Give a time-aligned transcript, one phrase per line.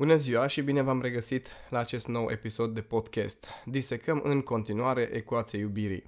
[0.00, 3.46] Bună ziua și bine v-am regăsit la acest nou episod de podcast.
[3.64, 6.02] Disecăm în continuare ecuația iubirii.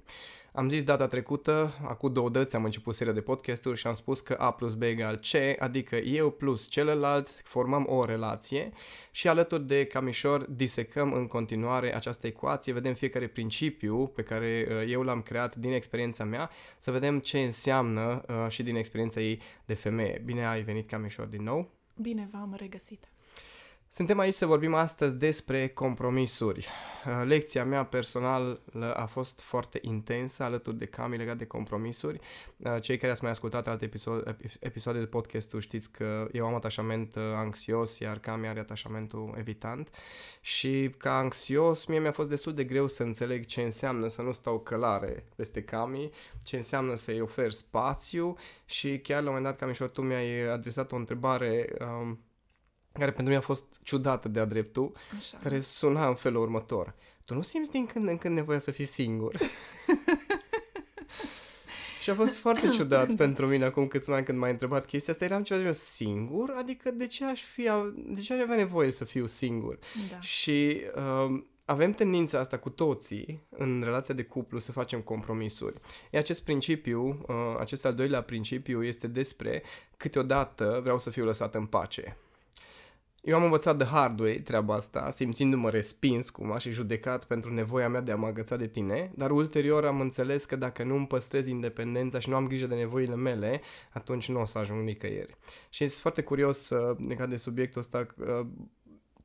[0.53, 4.21] Am zis data trecută, acum două dăți am început seria de podcasturi și am spus
[4.21, 8.71] că A plus B egal C, adică eu plus celălalt formăm o relație
[9.11, 14.91] și alături de camișor disecăm în continuare această ecuație, vedem fiecare principiu pe care uh,
[14.91, 19.41] eu l-am creat din experiența mea, să vedem ce înseamnă uh, și din experiența ei
[19.65, 20.21] de femeie.
[20.25, 21.71] Bine ai venit camișor din nou!
[21.95, 23.12] Bine v-am regăsit!
[23.95, 26.67] Suntem aici să vorbim astăzi despre compromisuri.
[27.05, 28.61] Uh, lecția mea personală
[28.95, 32.19] a fost foarte intensă alături de Cami legat de compromisuri.
[32.57, 36.55] Uh, cei care ați mai ascultat alte episode, episoade de podcast știți că eu am
[36.55, 39.89] atașament uh, anxios, iar Cami are atașamentul evitant
[40.41, 44.31] și ca anxios mie mi-a fost destul de greu să înțeleg ce înseamnă să nu
[44.31, 46.09] stau călare peste Cami,
[46.43, 50.91] ce înseamnă să-i ofer spațiu și chiar la un moment dat, Camișor, tu mi-ai adresat
[50.91, 52.19] o întrebare um,
[52.93, 55.37] care pentru mine a fost ciudată de-a dreptul, Așa.
[55.37, 56.93] care suna în felul următor.
[57.25, 59.37] Tu nu simți din când în când nevoia să fii singur?
[62.01, 65.25] și a fost foarte ciudat pentru mine acum câțiva ani când m-ai întrebat chestia asta.
[65.25, 66.53] Eram ceva de singur?
[66.57, 69.79] Adică de ce aș fi, de ce aș avea nevoie să fiu singur?
[70.11, 70.19] Da.
[70.19, 75.77] Și uh, avem tendința asta cu toții în relația de cuplu să facem compromisuri.
[76.11, 79.63] E acest principiu, uh, acest al doilea principiu este despre
[79.97, 82.17] câteodată vreau să fiu lăsat în pace.
[83.23, 87.89] Eu am învățat de hard way treaba asta, simțindu-mă respins cumva și judecat pentru nevoia
[87.89, 91.07] mea de a mă agăța de tine, dar ulterior am înțeles că dacă nu îmi
[91.07, 93.61] păstrez independența și nu am grijă de nevoile mele,
[93.93, 95.37] atunci nu o să ajung nicăieri.
[95.69, 98.47] Și sunt foarte curios uh, legat de subiectul ăsta, uh,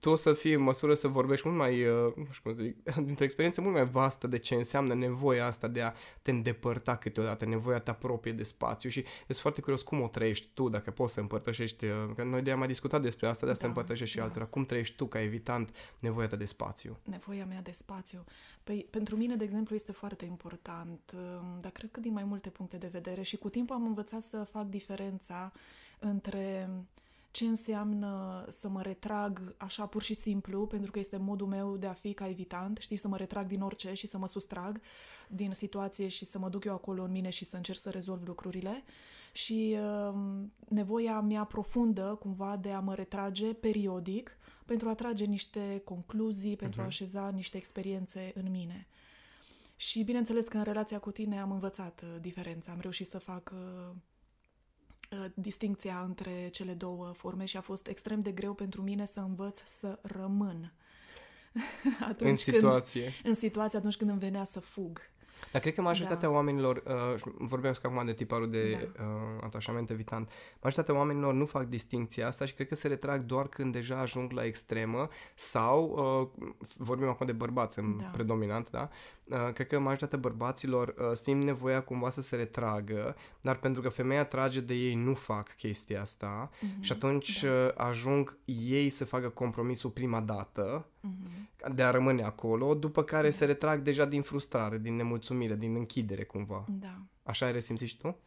[0.01, 2.63] tu o să fii în măsură să vorbești mult mai, uh, nu știu cum să
[2.63, 6.97] zic, dintr-o experiență mult mai vastă de ce înseamnă nevoia asta de a te îndepărta
[6.97, 10.91] câteodată, nevoia ta proprie de spațiu și sunt foarte curios cum o trăiești tu, dacă
[10.91, 13.69] poți să împărtășești, uh, că noi de am mai discutat despre asta, de asta da,
[13.69, 14.23] împărtășești da.
[14.23, 14.47] și altora.
[14.47, 16.99] Cum trăiești tu ca evitant nevoia ta de spațiu?
[17.05, 18.25] Nevoia mea de spațiu.
[18.65, 21.21] Păi, pentru mine, de exemplu, este foarte important, uh,
[21.61, 24.47] dar cred că din mai multe puncte de vedere și cu timpul am învățat să
[24.51, 25.53] fac diferența
[25.99, 26.71] între
[27.39, 31.87] ce înseamnă să mă retrag așa pur și simplu, pentru că este modul meu de
[31.87, 34.81] a fi ca evitant, știi, să mă retrag din orice și să mă sustrag
[35.29, 38.27] din situație și să mă duc eu acolo în mine și să încerc să rezolv
[38.27, 38.85] lucrurile.
[39.33, 40.19] Și uh,
[40.69, 46.81] nevoia mea profundă, cumva, de a mă retrage periodic pentru a trage niște concluzii, pentru
[46.81, 46.85] uh-huh.
[46.85, 46.93] a mhm.
[46.93, 48.87] așeza niște experiențe în mine.
[49.77, 53.53] Și bineînțeles că în relația cu tine am învățat uh, diferența, am reușit să fac
[53.55, 53.97] uh, Uh,
[55.35, 59.61] distincția între cele două forme și a fost extrem de greu pentru mine să învăț
[59.65, 60.73] să rămân.
[62.11, 63.03] atunci în situație.
[63.03, 65.01] Când, în situație atunci când îmi venea să fug.
[65.53, 66.35] Dar cred că majoritatea da.
[66.35, 69.03] oamenilor, uh, vorbeam acum de tiparul de da.
[69.03, 70.31] uh, atașament evitant,
[70.63, 74.31] majoritatea oamenilor nu fac distinția asta și cred că se retrag doar când deja ajung
[74.33, 75.85] la extremă sau,
[76.35, 78.05] uh, vorbim acum de bărbați în da.
[78.05, 78.89] predominant, da?
[79.31, 83.89] Uh, cred că majoritatea bărbaților uh, simt nevoia cumva să se retragă, dar pentru că
[83.89, 86.81] femeia trage de ei nu fac chestia asta mm-hmm.
[86.81, 87.49] și atunci da.
[87.51, 91.75] uh, ajung ei să facă compromisul prima dată mm-hmm.
[91.75, 93.33] de a rămâne acolo, după care da.
[93.33, 96.65] se retrag deja din frustrare, din nemulțumire, din închidere cumva.
[96.69, 97.03] Da.
[97.23, 98.19] Așa ai resimțit și tu?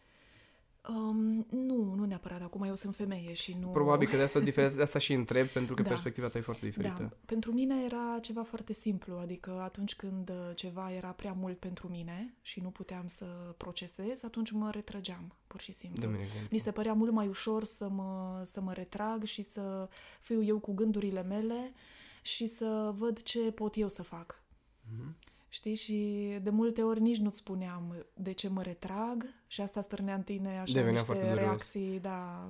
[0.89, 2.41] Um, nu, nu neapărat.
[2.41, 3.67] Acum eu sunt femeie și nu...
[3.67, 5.87] Probabil că de asta, diferit, de asta și întreb, pentru că da.
[5.87, 6.95] perspectiva ta e foarte diferită.
[6.99, 7.17] Da.
[7.25, 11.87] Pentru mine era ceva foarte simplu, adică atunci când uh, ceva era prea mult pentru
[11.87, 13.25] mine și nu puteam să
[13.57, 16.09] procesez, atunci mă retrăgeam, pur și simplu.
[16.49, 20.59] Mi se părea mult mai ușor să mă, să mă retrag și să fiu eu
[20.59, 21.73] cu gândurile mele
[22.21, 24.41] și să văd ce pot eu să fac.
[24.83, 25.29] Mm-hmm.
[25.53, 25.75] Știi?
[25.75, 30.21] Și de multe ori nici nu-ți spuneam de ce mă retrag și asta stârnea în
[30.21, 32.49] tine așa Devenea niște reacții, da,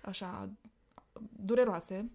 [0.00, 0.50] așa,
[1.32, 2.10] dureroase.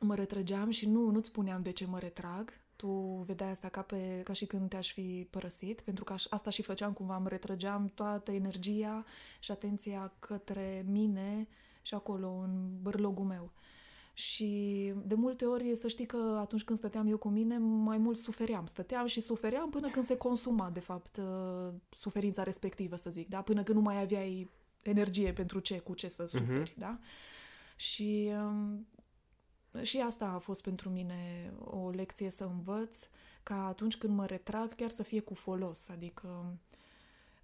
[0.00, 2.52] Mă retrăgeam și nu, nu-ți spuneam de ce mă retrag.
[2.76, 6.62] Tu vedeai asta ca, pe, ca și când te-aș fi părăsit, pentru că asta și
[6.62, 9.04] făceam cumva, îmi retrăgeam toată energia
[9.38, 11.48] și atenția către mine
[11.82, 13.50] și acolo, în bărlogul meu.
[14.18, 18.16] Și de multe ori să știi că atunci când stăteam eu cu mine, mai mult
[18.16, 18.66] sufeream.
[18.66, 23.42] Stăteam și sufeream până când se consuma, de fapt, uh, suferința respectivă, să zic, da?
[23.42, 24.50] Până când nu mai aveai
[24.82, 26.36] energie pentru ce, cu ce să mhm.
[26.36, 26.78] suferi, uh-huh.
[26.78, 26.98] da?
[27.76, 28.86] Și, um,
[29.82, 33.08] și asta a fost pentru mine o lecție să învăț,
[33.42, 36.58] ca atunci când mă retrag, chiar să fie cu folos, adică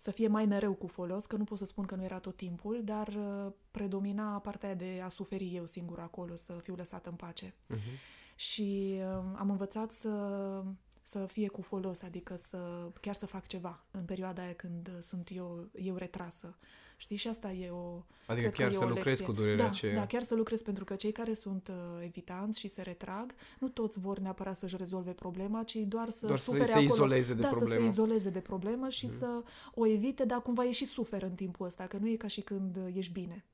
[0.05, 2.37] să fie mai mereu cu folos, că nu pot să spun că nu era tot
[2.37, 7.15] timpul, dar uh, predomina partea de a suferi eu singur acolo, să fiu lăsată în
[7.15, 7.55] pace.
[7.55, 7.99] Uh-huh.
[8.37, 10.65] Și uh, am învățat să,
[11.03, 15.29] să fie cu folos, adică să chiar să fac ceva în perioada aia când sunt
[15.33, 16.57] eu, eu retrasă.
[16.97, 17.17] Știi?
[17.17, 18.03] Și asta e o...
[18.27, 19.95] Adică chiar să lucrezi cu durerea da, aceea.
[19.95, 23.69] Da, chiar să lucrez, pentru că cei care sunt uh, evitanți și se retrag, nu
[23.69, 26.89] toți vor neapărat să-și rezolve problema, ci doar să doar sufere să acolo.
[26.89, 27.75] se izoleze de da, problemă.
[27.75, 29.11] să se izoleze de problemă și mm.
[29.11, 29.43] să
[29.75, 32.41] o evite, dar cumva e și suferă în timpul ăsta, că nu e ca și
[32.41, 33.45] când uh, ești bine.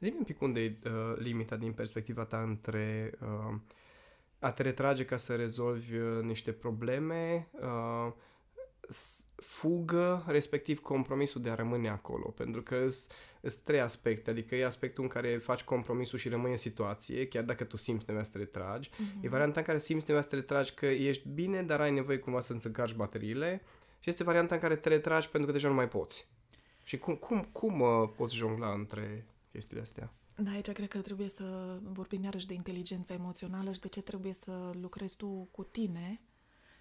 [0.00, 3.54] Zi-mi un pic unde e uh, limita din perspectiva ta între uh,
[4.38, 8.12] a te retrage ca să rezolvi uh, niște probleme, uh,
[9.36, 12.28] fugă, respectiv compromisul de a rămâne acolo.
[12.28, 12.88] Pentru că
[13.40, 17.44] sunt trei aspecte, adică e aspectul în care faci compromisul și rămâi în situație, chiar
[17.44, 18.90] dacă tu simți nevoia să te retragi.
[18.90, 19.20] Mm-hmm.
[19.24, 22.18] E varianta în care simți nevoia să te retragi că ești bine, dar ai nevoie
[22.18, 23.62] cumva să-ți încarci bateriile.
[24.00, 26.28] Și este varianta în care te retragi pentru că deja nu mai poți.
[26.82, 30.12] Și cum, cum, cum uh, poți jongla între chestiile astea?
[30.36, 34.32] Da, aici cred că trebuie să vorbim iarăși de inteligența emoțională și de ce trebuie
[34.32, 36.20] să lucrezi tu cu tine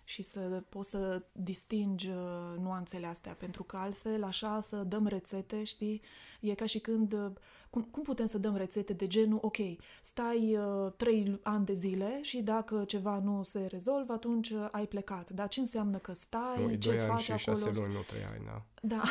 [0.03, 2.15] și să poți să distingi uh,
[2.59, 6.01] nuanțele astea, pentru că altfel așa să dăm rețete, știi,
[6.39, 7.31] e ca și când, uh,
[7.69, 9.57] cum, cum putem să dăm rețete de genul, ok,
[10.01, 14.87] stai uh, trei ani de zile și dacă ceva nu se rezolvă, atunci uh, ai
[14.87, 15.29] plecat.
[15.29, 17.65] Dar ce înseamnă că stai, nu, ce doi faci ani și acolo?
[17.65, 18.63] șase luni, nu trei ani, da.
[18.81, 19.01] Da.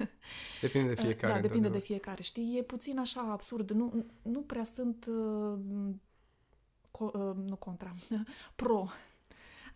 [0.60, 1.32] depinde de fiecare.
[1.32, 5.58] Da, depinde de fiecare, știi, e puțin așa absurd, nu, nu prea sunt uh,
[6.90, 7.94] co- uh, nu contra,
[8.56, 8.86] pro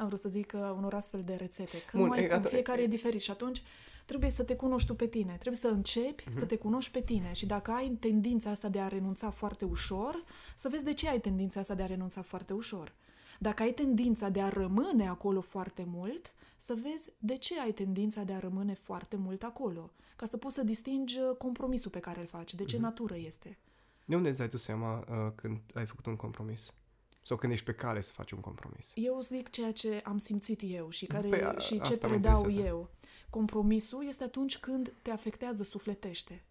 [0.00, 1.82] am vrut să zic, uh, unor astfel de rețete.
[1.90, 3.62] Că Bun, mai, e, fiecare e, e diferit și atunci
[4.04, 5.32] trebuie să te cunoști tu pe tine.
[5.32, 6.32] Trebuie să începi uh-huh.
[6.32, 10.24] să te cunoști pe tine și dacă ai tendința asta de a renunța foarte ușor,
[10.56, 12.92] să vezi de ce ai tendința asta de a renunța foarte ușor.
[13.38, 18.22] Dacă ai tendința de a rămâne acolo foarte mult, să vezi de ce ai tendința
[18.22, 22.20] de a rămâne foarte mult acolo, ca să poți să distingi uh, compromisul pe care
[22.20, 22.80] îl faci, de ce uh-huh.
[22.80, 23.58] natură este.
[24.04, 26.72] De unde îți dai tu seama uh, când ai făcut un compromis?
[27.22, 28.92] Sau când ești pe cale să faci un compromis?
[28.94, 32.90] Eu zic ceea ce am simțit eu și, care, păi, a, și ce predau eu.
[33.30, 36.44] Compromisul este atunci când te afectează sufletește.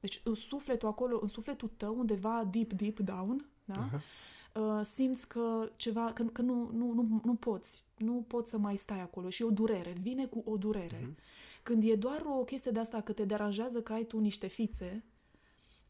[0.00, 3.88] Deci în sufletul acolo, în sufletul tău, undeva deep, deep down, da?
[3.88, 4.00] Uh-huh.
[4.54, 8.76] Uh, simți că ceva, că, că nu, nu, nu, nu poți, nu poți să mai
[8.76, 11.00] stai acolo și o durere, vine cu o durere.
[11.00, 11.62] Uh-huh.
[11.62, 15.04] Când e doar o chestie de asta că te deranjează că ai tu niște fițe,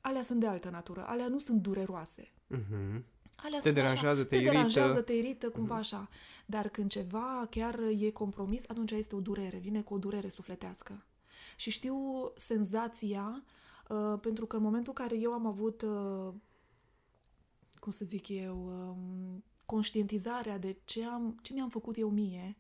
[0.01, 2.33] alea sunt de altă natură, alea nu sunt dureroase.
[2.57, 3.03] Uh-huh.
[3.43, 4.51] Alea te deranjează, așa, te, te irită.
[4.51, 5.79] deranjează, te irită, cumva mm-hmm.
[5.79, 6.09] așa.
[6.47, 11.05] Dar când ceva chiar e compromis, atunci este o durere, vine cu o durere sufletească.
[11.57, 11.97] Și știu
[12.35, 13.45] senzația,
[13.89, 16.33] uh, pentru că în momentul în care eu am avut, uh,
[17.79, 22.57] cum să zic eu, uh, conștientizarea de ce, am, ce mi-am făcut eu mie,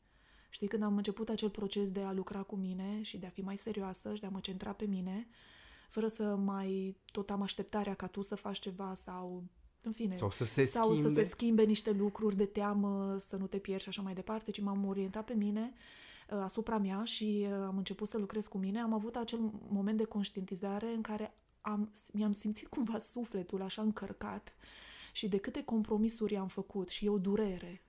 [0.50, 3.40] știi, când am început acel proces de a lucra cu mine și de a fi
[3.40, 5.28] mai serioasă și de a mă centra pe mine,
[5.88, 9.44] fără să mai tot am așteptarea ca tu să faci ceva sau
[9.82, 11.08] în fine, sau să se sau schimbe.
[11.08, 14.50] să se schimbe niște lucruri de teamă, să nu te pierzi și așa mai departe,
[14.50, 15.72] ci m-am orientat pe mine,
[16.30, 18.80] uh, asupra mea și uh, am început să lucrez cu mine.
[18.80, 19.38] Am avut acel
[19.68, 24.54] moment de conștientizare în care am, mi-am simțit cumva sufletul așa încărcat
[25.12, 27.82] și de câte compromisuri am făcut și eu durere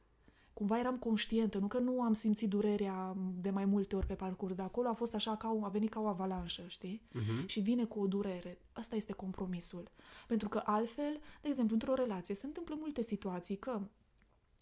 [0.53, 4.55] cumva eram conștientă, nu că nu am simțit durerea de mai multe ori pe parcurs,
[4.55, 7.01] dar acolo a fost așa ca a venit ca o avalanșă, știi?
[7.09, 7.45] Uh-huh.
[7.45, 8.57] Și vine cu o durere.
[8.71, 9.91] Asta este compromisul.
[10.27, 13.81] Pentru că altfel, de exemplu, într-o relație se întâmplă multe situații că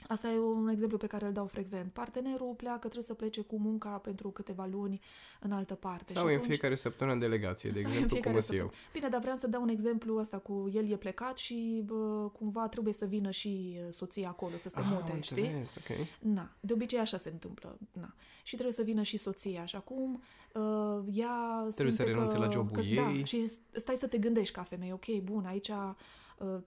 [0.08, 1.92] Asta e un exemplu pe care îl dau frecvent.
[1.92, 5.00] Partenerul pleacă, trebuie să plece cu munca pentru câteva luni
[5.40, 6.14] în altă parte.
[6.14, 6.42] Sau și atunci...
[6.42, 8.72] în fiecare săptămână în delegație, de exemplu, cum îți eu.
[8.94, 12.68] Bine, dar vreau să dau un exemplu ăsta cu el e plecat și bă, cumva
[12.68, 15.82] trebuie să vină și soția acolo, să se ah, mute, înțeles, știi?
[15.84, 16.08] Okay.
[16.20, 17.78] Na, de obicei așa se întâmplă.
[17.92, 18.14] Na.
[18.44, 19.66] Și trebuie să vină și soția.
[19.66, 20.22] Și acum
[20.54, 22.96] uh, ea Trebuie să renunțe că, la jobul că, ei.
[22.96, 24.94] Da, și stai să te gândești ca femeie.
[24.94, 26.58] Ok, bun, aici uh,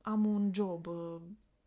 [0.00, 0.86] am un job...
[0.86, 1.20] Uh,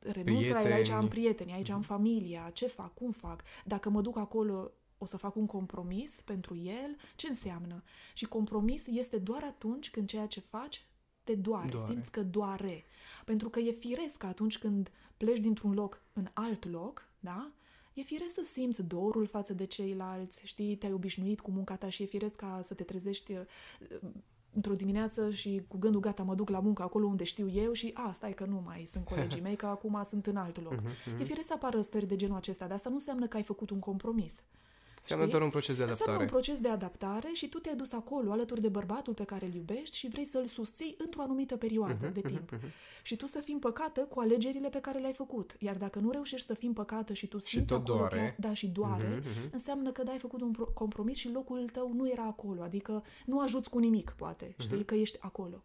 [0.04, 1.88] renunț la el, aici am prieteni, aici am mhm.
[1.88, 3.44] familia, ce fac, cum fac.
[3.66, 7.84] Dacă mă duc acolo, o să fac un compromis pentru el, ce înseamnă?
[8.14, 10.86] Și compromis este doar atunci când ceea ce faci
[11.24, 11.94] te doare, doare.
[11.94, 12.84] simți că doare.
[13.26, 17.52] Pentru că e firesc atunci când pleci dintr-un loc în alt loc, da?
[17.94, 22.04] E firesc să simți dorul față de ceilalți, știi, te-ai obișnuit cu munca ta și
[22.04, 23.34] e firesc ca să te trezești
[24.54, 27.92] într-o dimineață și cu gândul gata mă duc la muncă acolo unde știu eu și
[27.94, 30.76] a, stai că nu mai sunt colegii mei, că acum sunt în alt loc.
[30.76, 31.20] Uh-huh, uh-huh.
[31.20, 33.70] E firesc să apară stări de genul acesta, dar asta nu înseamnă că ai făcut
[33.70, 34.42] un compromis.
[35.04, 36.10] Înseamnă doar un proces de adaptare.
[36.10, 39.46] Înseamnă un proces de adaptare și tu te-ai dus acolo alături de bărbatul pe care
[39.46, 42.56] îl iubești și vrei să-l susții într-o anumită perioadă uh-huh, de timp.
[42.56, 43.02] Uh-huh, uh-huh.
[43.04, 45.56] Și tu să fii împăcată cu alegerile pe care le-ai făcut.
[45.60, 48.18] Iar dacă nu reușești să fii împăcată și tu și simți acolo doare.
[48.18, 49.52] Chiar, da, și doare, uh-huh, uh-huh.
[49.52, 52.62] înseamnă că ai făcut un compromis și locul tău nu era acolo.
[52.62, 54.56] Adică nu ajuți cu nimic, poate.
[54.58, 54.82] Știi?
[54.82, 54.86] Uh-huh.
[54.86, 55.64] Că ești acolo.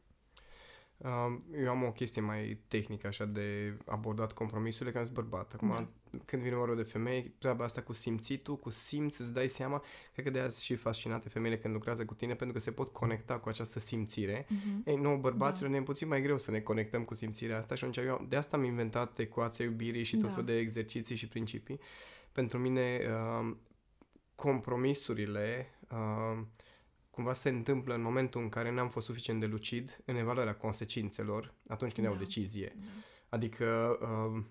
[1.57, 5.53] Eu am o chestie mai tehnică așa de abordat compromisurile ca bărbat.
[5.53, 5.89] Acum, da.
[6.25, 10.25] când vine vorba de femei, treaba asta cu simțitul, cu simț, îți dai seama, cred
[10.25, 13.39] că de azi și fascinate femeile când lucrează cu tine pentru că se pot conecta
[13.39, 14.45] cu această simțire.
[14.45, 14.85] Uh-huh.
[14.85, 15.77] Ei, nouă bărbaților da.
[15.77, 18.37] ne e puțin mai greu să ne conectăm cu simțirea asta și atunci eu de
[18.37, 20.29] asta am inventat ecuația iubirii și tot da.
[20.29, 21.81] felul de exerciții și principii.
[22.33, 23.57] Pentru mine, uh,
[24.35, 26.43] compromisurile uh,
[27.19, 31.55] cumva se întâmplă în momentul în care n-am fost suficient de lucid în evaluarea consecințelor
[31.69, 32.13] atunci când da.
[32.13, 32.77] iau o decizie.
[32.77, 32.87] Da.
[33.29, 34.43] Adică uh,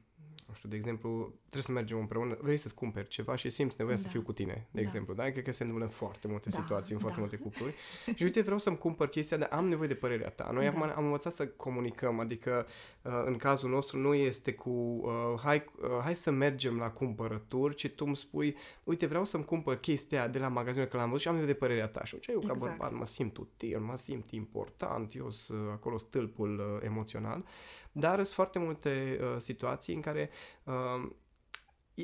[0.47, 3.95] nu știu, de exemplu, trebuie să mergem împreună, vrei să-ți cumperi ceva și simți nevoia
[3.95, 4.01] da.
[4.01, 4.81] să fiu cu tine, de da.
[4.81, 5.29] exemplu, da?
[5.29, 6.57] Cred că se întâmplă în foarte multe da.
[6.57, 7.25] situații, în foarte da.
[7.27, 7.73] multe cupluri.
[8.17, 10.49] și uite, vreau să-mi cumpăr chestia, dar am nevoie de părerea ta.
[10.53, 10.69] Noi da.
[10.69, 12.67] acum am învățat să comunicăm, adică
[13.01, 17.75] uh, în cazul nostru nu este cu uh, hai, uh, hai să mergem la cumpărături,
[17.75, 21.21] ci tu îmi spui, uite, vreau să-mi cumpăr chestia de la magazinul că l-am văzut
[21.21, 22.03] și am nevoie de părerea ta.
[22.03, 22.59] Și eu exact.
[22.59, 27.45] ca bărbat mă simt util, mă simt important, eu sunt acolo stâlpul uh, emoțional.
[27.91, 30.29] Dar sunt foarte multe uh, situații în care
[30.63, 31.09] uh,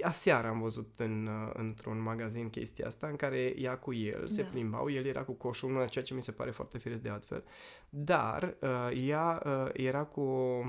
[0.02, 4.34] Aseară am văzut în, uh, într-un magazin chestia asta în care ea cu el da.
[4.34, 7.44] se plimbau, el era cu coșul, ceea ce mi se pare foarte firesc de altfel,
[7.90, 10.64] dar uh, ea uh, era cu o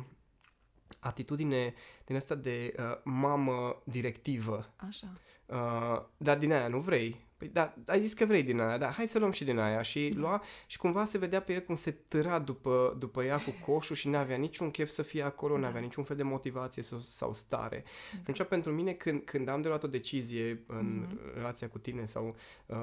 [1.01, 4.73] atitudine din asta de uh, mamă directivă.
[4.77, 5.07] Așa.
[5.47, 7.27] Uh, dar din aia nu vrei.
[7.37, 9.83] Păi da, ai zis că vrei din aia, dar hai să luăm și din aia.
[9.83, 10.21] Și da.
[10.21, 13.97] lua și cumva se vedea pe el cum se tăra după, după ea cu coșul
[13.97, 15.61] și n-avea niciun chef să fie acolo, da.
[15.61, 17.85] n-avea niciun fel de motivație sau, sau stare.
[18.13, 18.19] Da.
[18.25, 21.35] Deci pentru mine când, când am de luat o decizie în mm-hmm.
[21.35, 22.37] relația cu tine sau
[22.67, 22.77] uh,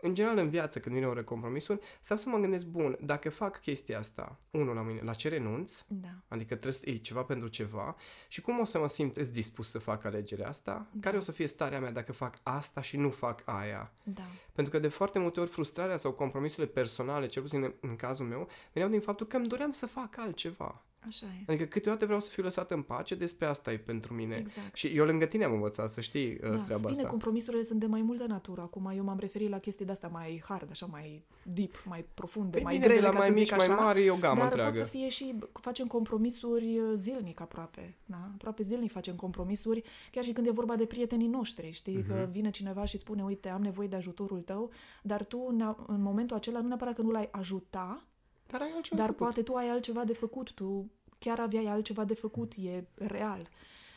[0.00, 3.60] în general în viață când vine o recompromisul, sau să mă gândesc, bun, dacă fac
[3.60, 6.08] chestia asta, unul la mine, la ce renunț, da.
[6.28, 7.96] adică trebuie să iei ceva pentru ceva
[8.28, 11.00] și cum o să mă simt dispus să fac alegerea asta, da.
[11.00, 13.92] care o să fie starea mea dacă fac asta și nu fac aia.
[14.04, 14.22] Da.
[14.52, 18.26] Pentru că de foarte multe ori frustrarea sau compromisurile personale, cel puțin în, în cazul
[18.26, 20.84] meu, veneau din faptul că îmi doream să fac altceva.
[21.06, 21.44] Așa e.
[21.46, 24.36] Adică câteodată vreau să fiu lăsat în pace, despre asta e pentru mine.
[24.36, 24.74] Exact.
[24.76, 26.56] Și eu lângă tine am învățat să știi uh, da.
[26.56, 27.10] treaba Bine, asta.
[27.10, 28.60] compromisurile sunt de mai multă natură.
[28.60, 32.62] Acum eu m-am referit la chestii de-astea mai hard, așa mai deep, mai profunde, păi
[32.62, 34.70] mai bine, grele, de la mai mici, mai mari, e o gamă dar întreagă.
[34.70, 38.30] pot să fie și, facem compromisuri uh, zilnic aproape, da?
[38.34, 42.02] Aproape zilnic facem compromisuri, chiar și când e vorba de prietenii noștri, știi?
[42.02, 42.06] Uh-huh.
[42.06, 42.30] Că mhm.
[42.30, 44.70] vine cineva și spune, uite, am nevoie de ajutorul tău,
[45.02, 45.54] dar tu
[45.86, 48.04] în momentul acela nu neapărat că nu l-ai ajuta,
[48.46, 52.14] dar, ai altceva dar poate tu ai altceva de făcut, tu chiar aveai altceva de
[52.14, 53.48] făcut, e real.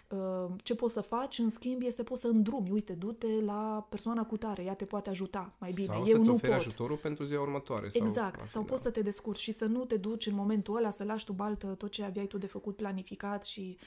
[0.09, 2.71] Uh, ce poți să faci, în schimb, este poți să îndrumi.
[2.71, 5.87] Uite, du-te la persoana cu tare, ea te poate ajuta mai bine.
[5.87, 6.59] Sau Eu să-ți nu oferi pot.
[6.59, 7.87] ajutorul pentru ziua următoare.
[7.91, 8.37] Exact.
[8.37, 11.03] Sau, sau poți să te descurci și să nu te duci în momentul ăla să
[11.03, 13.77] lași tu baltă tot ce aveai tu de făcut planificat și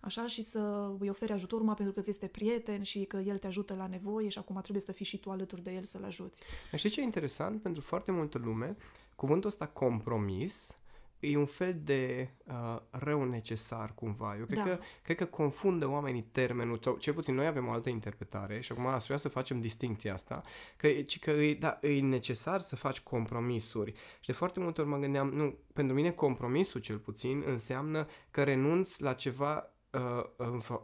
[0.00, 3.38] așa și să îi oferi ajutorul numai pentru că ți este prieten și că el
[3.38, 6.04] te ajută la nevoie și acum trebuie să fii și tu alături de el să-l
[6.04, 6.42] ajuți.
[6.74, 7.62] Știi ce e interesant?
[7.62, 8.76] Pentru foarte multă lume,
[9.16, 10.76] cuvântul ăsta compromis
[11.20, 14.36] e un fel de uh, rău necesar cumva.
[14.38, 14.64] Eu cred, da.
[14.64, 18.72] că, cred că confundă oamenii termenul, sau cel puțin noi avem o altă interpretare și
[18.72, 20.42] acum aș vrea să facem distinția asta,
[20.76, 20.88] că,
[21.20, 23.92] că e, da, e necesar să faci compromisuri.
[24.20, 28.42] Și de foarte multe ori mă gândeam, nu, pentru mine compromisul cel puțin înseamnă că
[28.42, 30.80] renunț la ceva uh,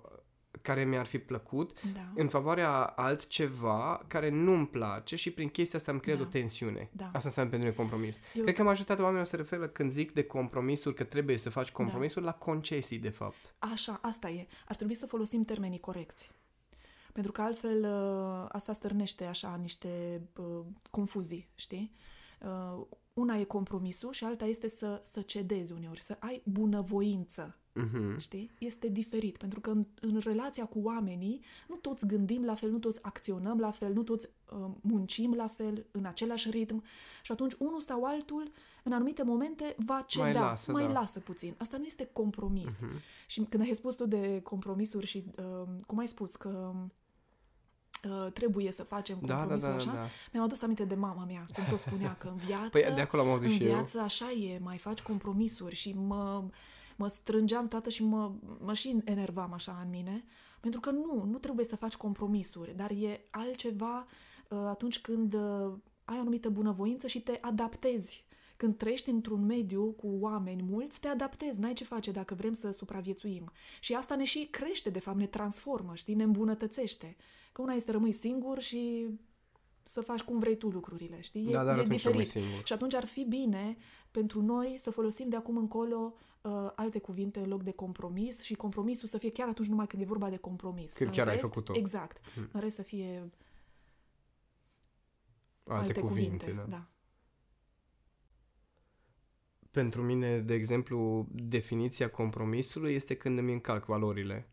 [0.62, 2.12] care mi-ar fi plăcut da.
[2.14, 6.24] în favoarea altceva care nu-mi place și prin chestia asta îmi creez da.
[6.24, 6.90] o tensiune.
[6.92, 7.04] Da.
[7.04, 8.18] Asta înseamnă pentru mine compromis.
[8.34, 8.42] Eu...
[8.42, 12.24] Cred că majoritatea oamenilor se referă când zic de compromisuri, că trebuie să faci compromisuri,
[12.24, 12.30] da.
[12.30, 13.54] la concesii, de fapt.
[13.58, 14.46] Așa, asta e.
[14.68, 16.30] Ar trebui să folosim termenii corecți.
[17.12, 21.94] Pentru că altfel ă, asta stârnește așa niște uh, confuzii, știi?
[22.40, 28.16] Uh, una e compromisul și alta este să, să cedezi uneori, să ai bunăvoință Uh-huh.
[28.18, 28.50] Știi?
[28.58, 32.78] Este diferit, pentru că în, în relația cu oamenii nu toți gândim la fel, nu
[32.78, 36.82] toți acționăm la fel, nu toți uh, muncim la fel, în același ritm
[37.22, 38.50] și atunci unul sau altul,
[38.82, 40.92] în anumite momente, va ceda, mai lasă, mai da.
[40.92, 41.54] lasă puțin.
[41.58, 42.76] Asta nu este compromis.
[42.76, 43.26] Uh-huh.
[43.26, 46.74] Și când ai spus tu de compromisuri și uh, cum ai spus că
[48.04, 50.06] Uh, trebuie să facem compromisul da, da, da, așa, da.
[50.32, 53.22] mi-am adus aminte de mama mea, cum tot spunea că în viață, păi de acolo
[53.22, 54.04] am auzit în și viață eu.
[54.04, 56.44] așa e, mai faci compromisuri și mă
[56.96, 60.24] mă strângeam toată și mă, mă și enervam așa în mine,
[60.60, 64.06] pentru că nu, nu trebuie să faci compromisuri, dar e altceva
[64.48, 65.72] uh, atunci când uh,
[66.04, 68.24] ai o anumită bunăvoință și te adaptezi.
[68.56, 72.70] Când trăiești într-un mediu cu oameni mulți, te adaptezi, n-ai ce face dacă vrem să
[72.70, 73.52] supraviețuim.
[73.80, 77.16] Și asta ne și crește, de fapt, ne transformă, știi, ne îmbunătățește.
[77.52, 79.08] Că una este rămâi singur și
[79.82, 81.46] să faci cum vrei tu lucrurile, știi?
[81.48, 82.28] E, da, dar e diferit.
[82.28, 82.64] Singur.
[82.64, 83.76] Și atunci ar fi bine
[84.10, 88.54] pentru noi să folosim de acum încolo uh, alte cuvinte în loc de compromis și
[88.54, 90.92] compromisul să fie chiar atunci numai când e vorba de compromis.
[90.92, 91.72] Când în chiar rest, ai făcut-o.
[91.76, 92.20] Exact.
[92.34, 92.48] Hmm.
[92.52, 93.30] În rest să fie
[95.64, 96.36] alte, alte cuvinte.
[96.36, 96.76] cuvinte da.
[96.76, 96.88] da.
[99.70, 104.48] pentru mine, de exemplu, definiția compromisului este când îmi încalc valorile.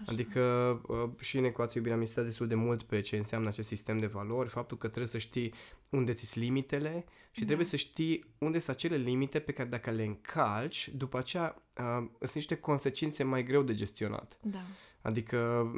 [0.00, 0.12] Așa.
[0.12, 0.40] Adică
[0.86, 4.06] uh, și în ecuație iubirea mi destul de mult pe ce înseamnă acest sistem de
[4.06, 5.52] valori, faptul că trebuie să știi
[5.88, 7.46] unde ți limitele și da.
[7.46, 12.08] trebuie să știi unde sunt acele limite pe care dacă le încalci, după aceea uh,
[12.18, 14.38] sunt niște consecințe mai greu de gestionat.
[14.42, 14.62] Da.
[15.00, 15.70] Adică,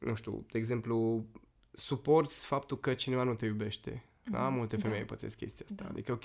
[0.00, 1.26] nu știu, de exemplu,
[1.72, 4.04] suporți faptul că cineva nu te iubește.
[4.30, 4.48] Da?
[4.48, 4.56] Mhm.
[4.56, 5.04] Multe femei da.
[5.04, 5.82] pățesc chestia asta.
[5.82, 5.88] Da.
[5.90, 6.24] Adică, ok,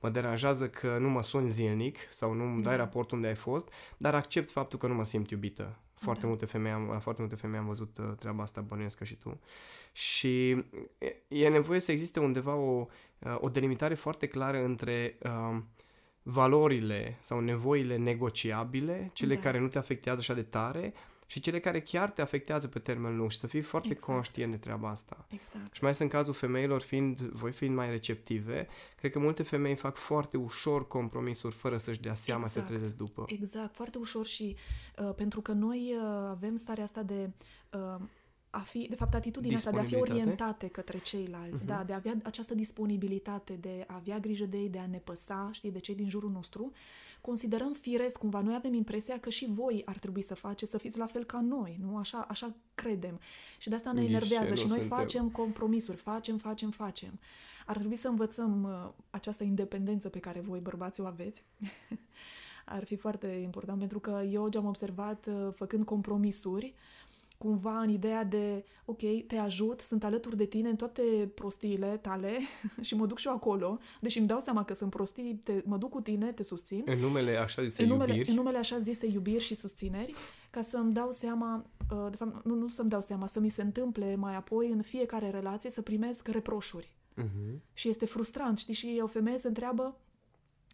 [0.00, 2.82] mă deranjează că nu mă suni zilnic sau nu îmi dai da.
[2.82, 5.78] raport unde ai fost, dar accept faptul că nu mă simt iubită.
[5.94, 6.26] Foarte, da.
[6.26, 9.40] multe, femei am, foarte multe femei am văzut uh, treaba asta, bănuiesc ca și tu.
[9.92, 10.50] Și
[11.28, 12.86] e nevoie să existe undeva o,
[13.18, 15.58] uh, o delimitare foarte clară între uh,
[16.22, 19.40] valorile sau nevoile negociabile, cele da.
[19.40, 20.92] care nu te afectează așa de tare,
[21.30, 24.12] și cele care chiar te afectează pe termen lung și să fii foarte exact.
[24.12, 25.26] conștient de treaba asta.
[25.28, 25.74] Exact.
[25.74, 29.74] Și mai ales în cazul femeilor, fiind, voi fiind mai receptive, cred că multe femei
[29.74, 32.66] fac foarte ușor compromisuri fără să-și dea seama exact.
[32.66, 33.24] să trezesc după.
[33.26, 34.56] Exact, foarte ușor și
[34.98, 37.30] uh, pentru că noi uh, avem starea asta de
[37.72, 38.02] uh,
[38.50, 41.66] a fi, de fapt, atitudinea asta de a fi orientate către ceilalți, uh-huh.
[41.66, 44.98] da, de a avea această disponibilitate, de a avea grijă de ei, de a ne
[44.98, 46.72] păsa, știi, de cei din jurul nostru,
[47.20, 50.98] considerăm firesc, cumva, noi avem impresia că și voi ar trebui să faceți, să fiți
[50.98, 51.96] la fel ca noi, nu?
[51.96, 53.20] Așa, așa credem.
[53.58, 54.98] Și de asta ne enervează și noi suntem.
[54.98, 57.18] facem compromisuri, facem, facem, facem.
[57.66, 61.44] Ar trebui să învățăm uh, această independență pe care voi, bărbații, o aveți.
[62.64, 66.99] ar fi foarte important, pentru că eu ce am observat uh, făcând compromisuri, uh,
[67.42, 71.02] cumva în ideea de, ok, te ajut, sunt alături de tine în toate
[71.34, 72.38] prostiile tale
[72.86, 75.76] și mă duc și eu acolo, deși îmi dau seama că sunt prostii, te, mă
[75.76, 76.82] duc cu tine, te susțin.
[76.86, 78.30] În numele așa zise în numele, iubiri.
[78.30, 80.14] În numele așa zise iubiri și susțineri,
[80.50, 83.62] ca să-mi dau seama, uh, de fapt, nu, nu să-mi dau seama, să mi se
[83.62, 86.94] întâmple mai apoi în fiecare relație să primesc reproșuri.
[87.22, 87.58] Uh-huh.
[87.72, 89.96] Și este frustrant, știi, și o femeie se întreabă,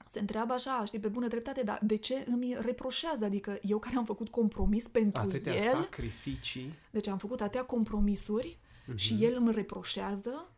[0.08, 3.24] se întreabă așa, știi, pe bună dreptate, dar de ce îmi reproșează?
[3.24, 5.74] Adică eu care am făcut compromis pentru atâtea el...
[5.74, 6.74] sacrificii.
[6.90, 8.94] Deci am făcut atâtea compromisuri uh-huh.
[8.94, 10.50] și el îmi reproșează,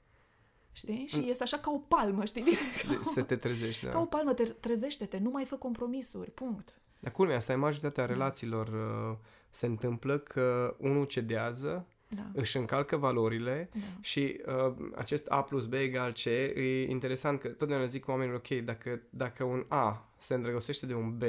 [0.73, 1.07] știi?
[1.07, 2.43] Și este așa ca o palmă, știi?
[2.43, 3.91] Ca, să te trezești, da.
[3.91, 6.81] Ca o palmă, te, trezește-te, nu mai fă compromisuri, punct.
[6.99, 8.13] Dar culmea, asta e majoritatea da.
[8.13, 9.19] relațiilor uh,
[9.51, 12.31] se întâmplă că unul cedează da.
[12.33, 13.81] își încalcă valorile da.
[14.01, 18.59] și uh, acest A plus B egal C e interesant că totdeauna zic oamenilor, ok,
[18.59, 21.23] dacă, dacă un A se îndrăgostește de un B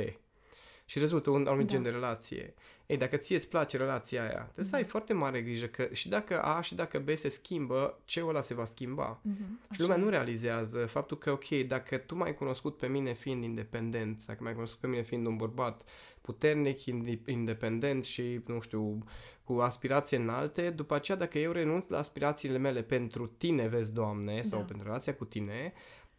[0.85, 1.73] și rezultă un anumit da.
[1.73, 2.53] gen de relație.
[2.89, 4.63] Ei, dacă ție îți place relația aia, trebuie da.
[4.63, 8.23] să ai foarte mare grijă că și dacă A și dacă B se schimbă, ce
[8.25, 9.21] ăla se va schimba.
[9.21, 13.43] Mm-hmm, și lumea nu realizează faptul că, ok, dacă tu m-ai cunoscut pe mine fiind
[13.43, 15.83] independent, dacă m-ai cunoscut pe mine fiind un bărbat
[16.21, 16.85] puternic,
[17.25, 19.03] independent și, nu știu,
[19.43, 24.41] cu aspirații înalte, după aceea dacă eu renunț la aspirațiile mele pentru tine, vezi, Doamne,
[24.41, 24.65] sau da.
[24.65, 25.73] pentru relația cu tine,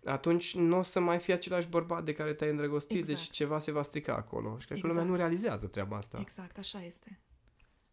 [0.04, 3.26] atunci nu o să mai fie același bărbat de care te-ai îndrăgostit, deci exact.
[3.26, 4.58] deci ceva se va strica acolo.
[4.58, 4.80] Și cred exact.
[4.80, 5.20] că lumea nu exact.
[5.20, 6.18] realizează treaba asta.
[6.20, 7.18] Exact, așa este.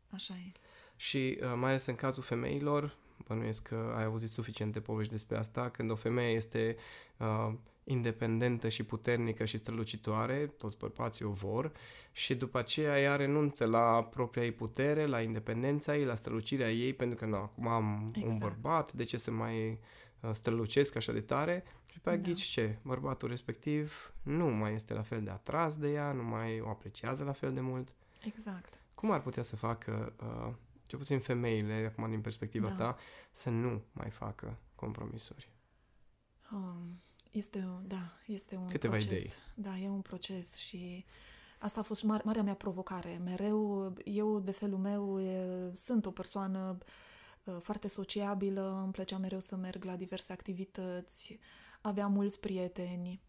[0.09, 0.51] Așa e.
[0.95, 5.69] Și uh, mai ales în cazul femeilor, bănuiesc că ai auzit suficiente povești despre asta,
[5.69, 6.75] când o femeie este
[7.17, 11.71] uh, independentă și puternică și strălucitoare, toți bărbații o vor,
[12.11, 16.93] și după aceea ea renunță la propria ei putere, la independența ei, la strălucirea ei,
[16.93, 18.31] pentru că nu, acum am exact.
[18.31, 19.77] un bărbat, de ce să mai uh,
[20.31, 21.63] strălucesc așa de tare?
[21.85, 22.23] Și pe aia da.
[22.23, 22.77] ghici ce?
[22.81, 27.23] Bărbatul respectiv nu mai este la fel de atras de ea, nu mai o apreciază
[27.23, 27.93] la fel de mult.
[28.25, 28.81] Exact.
[28.95, 30.53] Cum ar putea să facă, uh,
[30.85, 32.75] cel puțin femeile, acum din perspectiva da.
[32.75, 32.97] ta,
[33.31, 35.51] să nu mai facă compromisuri?
[36.51, 37.01] Um
[37.37, 39.11] este, da, este un Câteva proces.
[39.11, 39.33] idei.
[39.55, 41.05] Da, e un proces și
[41.59, 43.21] asta a fost mare, marea mea provocare.
[43.23, 46.77] Mereu, eu, de felul meu, e, sunt o persoană
[47.51, 51.39] foarte sociabilă, îmi plăcea mereu să merg la diverse activități,
[51.81, 53.21] aveam mulți prieteni,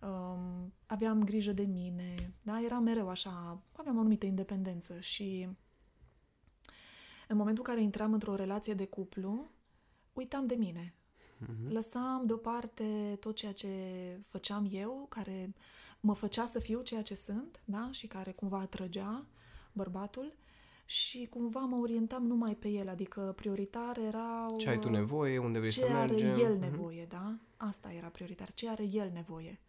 [0.00, 5.48] um, aveam grijă de mine, da, eram mereu așa, aveam o anumită independență și
[7.28, 9.50] în momentul în care intram într-o relație de cuplu,
[10.12, 10.94] uitam de mine.
[11.42, 11.68] Uh-huh.
[11.68, 13.68] Lăsam deoparte tot ceea ce
[14.24, 15.54] făceam eu, care
[16.00, 17.88] mă făcea să fiu ceea ce sunt, da?
[17.92, 19.26] Și care cumva atrăgea
[19.72, 20.32] bărbatul
[20.86, 24.46] și cumva mă orientam numai pe el, adică prioritar era...
[24.56, 26.16] Ce ai tu nevoie, unde vrei ce să mergem.
[26.16, 26.60] Ce are el mhm.
[26.60, 27.08] nevoie, uh-huh.
[27.08, 27.38] da?
[27.56, 29.60] Asta era prioritar, ce are el nevoie.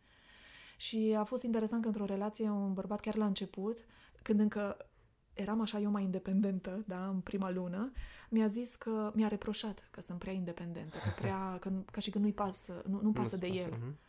[0.77, 3.85] Și a fost interesant că într-o relație un bărbat chiar la început,
[4.21, 4.77] când încă
[5.33, 7.91] eram așa eu mai independentă, da, în prima lună,
[8.29, 12.17] mi-a zis că mi-a reproșat că sunt prea independentă, că prea, că, ca și că
[12.17, 13.73] nu-i pasă, nu, nu pasă nu de pasă, el.
[13.73, 14.06] Uh-huh.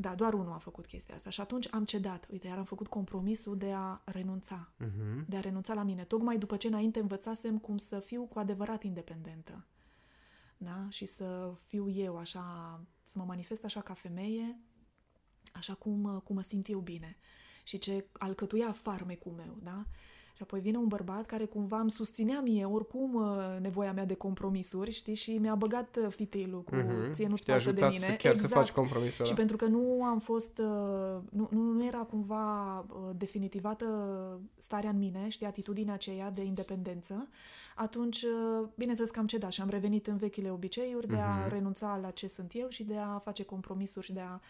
[0.00, 2.26] Da, doar unul a făcut chestia asta și atunci am cedat.
[2.30, 4.72] Uite, iar am făcut compromisul de a renunța.
[4.84, 5.26] Uh-huh.
[5.26, 6.04] De a renunța la mine.
[6.04, 9.66] Tocmai după ce înainte învățasem cum să fiu cu adevărat independentă.
[10.56, 10.86] Da?
[10.88, 14.58] Și să fiu eu așa, să mă manifest așa ca femeie,
[15.52, 17.16] așa cum, cum mă simt eu bine
[17.64, 19.86] și ce alcătuia farmecul meu, da?
[20.38, 24.14] Și apoi vine un bărbat care cumva îmi susținea mie oricum uh, nevoia mea de
[24.14, 27.12] compromisuri, știi, și mi-a băgat uh, fiteilul cu mm-hmm.
[27.12, 27.98] ție nu-ți pasă de mine.
[27.98, 28.38] Să chiar exact.
[28.38, 32.84] să faci compromisul Și pentru că nu am fost, uh, nu, nu, nu era cumva
[33.16, 33.86] definitivată
[34.56, 37.28] starea în mine, știi, atitudinea aceea de independență,
[37.76, 38.24] atunci,
[38.74, 41.50] bineînțeles că am cedat și am revenit în vechile obiceiuri de a mm-hmm.
[41.50, 44.40] renunța la ce sunt eu și de a face compromisuri și de a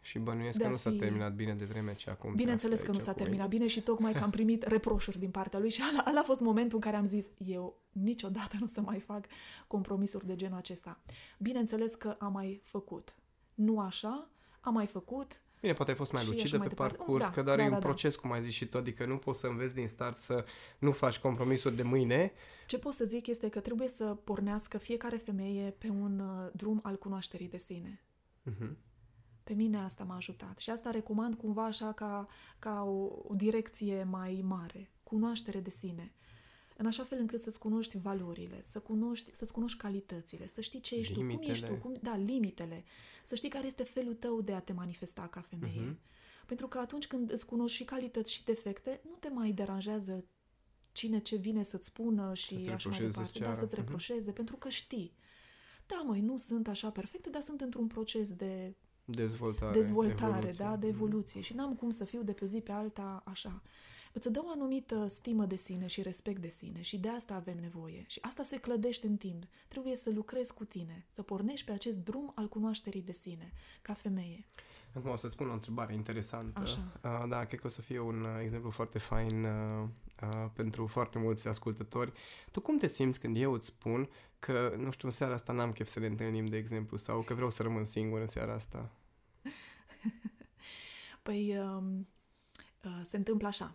[0.00, 2.34] și bănuiesc că nu s-a terminat bine de vreme ce acum.
[2.34, 5.70] Bineînțeles că nu s-a terminat bine și tocmai că am primit reproșuri din partea lui
[5.70, 8.80] și ala, ala a fost momentul în care am zis eu niciodată nu o să
[8.80, 9.26] mai fac
[9.66, 11.00] compromisuri de genul acesta.
[11.38, 13.14] Bineînțeles că am mai făcut.
[13.54, 14.30] Nu așa,
[14.60, 17.62] am mai făcut, Bine, poate ai fost mai lucidă pe parcurs, da, că doar da,
[17.62, 17.86] e un da, da.
[17.86, 18.20] proces, da.
[18.20, 20.44] cum ai zis și tu, adică nu poți să înveți din start să
[20.78, 22.32] nu faci compromisuri de mâine.
[22.66, 26.80] Ce pot să zic este că trebuie să pornească fiecare femeie pe un uh, drum
[26.82, 28.00] al cunoașterii de sine.
[28.50, 28.87] Uh-huh.
[29.48, 34.04] Pe mine asta m-a ajutat și asta recomand cumva așa ca, ca o, o direcție
[34.04, 36.14] mai mare, cunoaștere de sine.
[36.76, 40.94] În așa fel încât să-ți cunoști valorile, să cunoști, să-ți cunoști calitățile, să știi ce
[40.94, 41.36] ești limitele.
[41.36, 42.84] tu, cum ești tu, cum, da, limitele,
[43.24, 45.92] să știi care este felul tău de a te manifesta ca femeie.
[45.92, 46.46] Uh-huh.
[46.46, 50.24] Pentru că atunci când îți cunoști și calități și defecte, nu te mai deranjează
[50.92, 53.38] cine ce vine să-ți spună și să așa mai departe.
[53.38, 53.78] Da, să-ți uh-huh.
[53.78, 55.14] reproșeze, pentru că știi.
[55.86, 58.76] Da, măi, nu sunt așa perfecte, dar sunt într-un proces de
[59.10, 59.72] Dezvoltare.
[59.72, 60.64] Dezvoltare, evoluție.
[60.64, 60.92] da, de mm.
[60.92, 61.40] evoluție.
[61.40, 63.62] Și n-am cum să fiu de pe zi pe alta așa.
[64.12, 67.58] Îți dă o anumită stimă de sine și respect de sine și de asta avem
[67.60, 68.04] nevoie.
[68.06, 69.44] Și asta se clădește în timp.
[69.68, 73.92] Trebuie să lucrezi cu tine, să pornești pe acest drum al cunoașterii de sine, ca
[73.92, 74.46] femeie.
[74.98, 76.60] Acum o să-ți spun o întrebare interesantă.
[76.60, 77.00] Așa.
[77.02, 79.88] Uh, da, cred că o să fie un uh, exemplu foarte fain uh,
[80.22, 82.12] uh, pentru foarte mulți ascultători.
[82.50, 84.08] Tu cum te simți când eu îți spun
[84.38, 87.34] că, nu știu, în seara asta n-am chef să ne întâlnim, de exemplu, sau că
[87.34, 88.90] vreau să rămân singur în seara asta?
[91.22, 92.08] păi, um,
[92.84, 93.74] uh, se întâmplă așa.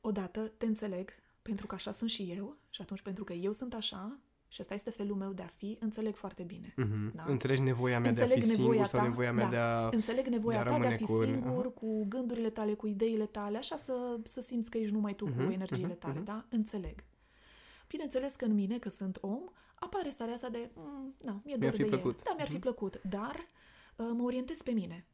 [0.00, 1.10] Odată te înțeleg,
[1.42, 4.18] pentru că așa sunt și eu, și atunci pentru că eu sunt așa,
[4.52, 6.74] și ăsta este felul meu de a fi, înțeleg foarte bine.
[6.74, 7.14] Mm-hmm.
[7.14, 7.24] Da?
[7.26, 9.50] Înțelegi nevoia mea înțeleg de a fi singur ta, sau nevoia mea da.
[9.50, 11.24] de a Înțeleg nevoia de a ta de a fi cu...
[11.24, 11.74] singur, uh-huh.
[11.74, 15.36] cu gândurile tale, cu ideile tale, așa să, să simți că ești numai tu uh-huh.
[15.36, 16.24] cu mhm, energiile mhm, tale, uh-huh.
[16.24, 16.44] da?
[16.48, 17.04] Înțeleg.
[17.88, 19.40] Bineînțeles că în mine, că sunt om,
[19.74, 22.14] apare starea asta de, mm, na, mi-e dor mi de plăcut.
[22.16, 22.20] el.
[22.24, 22.52] Da, mi-ar uh-huh.
[22.52, 23.46] fi plăcut, dar
[23.96, 25.06] uh, mă orientez pe mine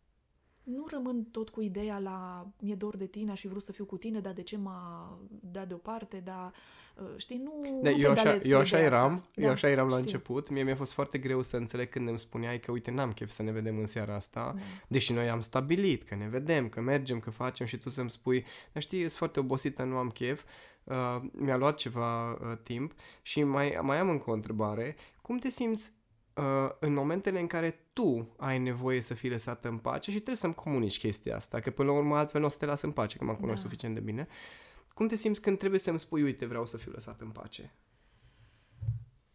[0.68, 3.84] nu rămân tot cu ideea la mi-e dor de tine, aș fi vrut să fiu
[3.84, 6.52] cu tine, dar de ce m-a dat deoparte, dar
[6.96, 9.28] uh, știi, nu, da, nu eu așa, eu așa eram, asta.
[9.34, 10.04] eu da, așa eram la știu.
[10.04, 10.50] început.
[10.50, 13.42] Mie mi-a fost foarte greu să înțeleg când îmi spuneai că uite, n-am chef să
[13.42, 14.62] ne vedem în seara asta, da.
[14.88, 18.44] deși noi am stabilit că ne vedem, că mergem, că facem și tu să-mi spui,
[18.72, 20.44] dar știi, sunt foarte obosită, nu am chef.
[20.84, 24.96] Uh, mi-a luat ceva uh, timp și mai, mai am încă o întrebare.
[25.22, 25.97] Cum te simți uh,
[26.78, 30.54] în momentele în care tu ai nevoie să fii lăsată în pace și trebuie să-mi
[30.54, 33.18] comunici chestia asta, că până la urmă altfel nu o să te las în pace,
[33.18, 33.62] că mă cunoști da.
[33.62, 34.26] suficient de bine.
[34.94, 37.74] Cum te simți când trebuie să-mi spui, uite, vreau să fiu lăsat în pace?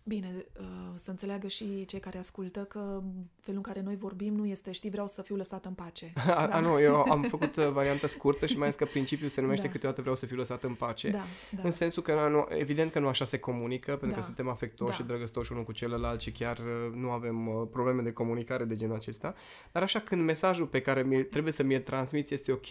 [0.05, 3.03] Bine, uh, să înțeleagă și cei care ascultă că
[3.39, 6.13] felul în care noi vorbim nu este știi vreau să fiu lăsat în pace.
[6.35, 6.55] A, da?
[6.55, 9.65] a nu, eu am făcut uh, varianta scurtă și mai zis că principiul se numește
[9.65, 9.71] da.
[9.71, 11.09] câteodată vreau să fiu lăsat în pace.
[11.09, 11.61] Da, da.
[11.63, 14.15] În sensul că nu, evident că nu așa se comunică, pentru da.
[14.15, 15.03] că suntem afectoși da.
[15.03, 18.95] și drăgăstoși unul cu celălalt și chiar uh, nu avem probleme de comunicare de genul
[18.95, 19.35] acesta.
[19.71, 22.67] Dar așa când mesajul pe care mi trebuie să mi-l transmiți este ok,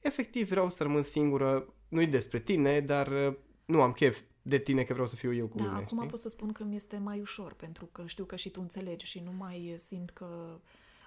[0.00, 4.92] efectiv vreau să rămân singură, nu-i despre tine, dar nu am chef de tine că
[4.92, 5.76] vreau să fiu eu cu da, mine.
[5.76, 6.10] acum știi?
[6.10, 9.06] pot să spun că mi este mai ușor, pentru că știu că și tu înțelegi
[9.06, 10.60] și nu mai simt că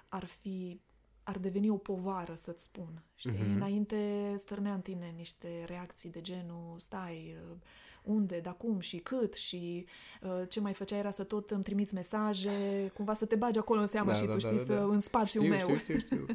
[0.08, 0.80] ar fi
[1.28, 3.32] ar deveni o povară să-ți spun, știi?
[3.32, 3.54] Mm-hmm.
[3.54, 7.56] Înainte stârnea în tine niște reacții de genul, stai, uh,
[8.02, 9.86] unde, de acum și cât și
[10.22, 13.80] uh, ce mai făcea era să tot îmi trimiți mesaje, cumva să te bagi acolo
[13.80, 14.80] în seamă da, și da, tu, da, știi, da, da.
[14.80, 15.76] Să, în spațiul știu, meu.
[15.76, 16.26] Știu, știu, știu.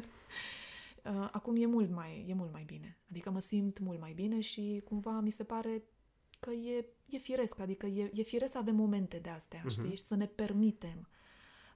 [1.12, 2.98] uh, acum e mult, mai, e mult mai bine.
[3.10, 5.82] Adică mă simt mult mai bine și cumva mi se pare
[6.44, 9.70] că e, e firesc, adică e, e firesc să avem momente de astea, uh-huh.
[9.70, 9.96] știi?
[9.96, 11.08] Și să ne permitem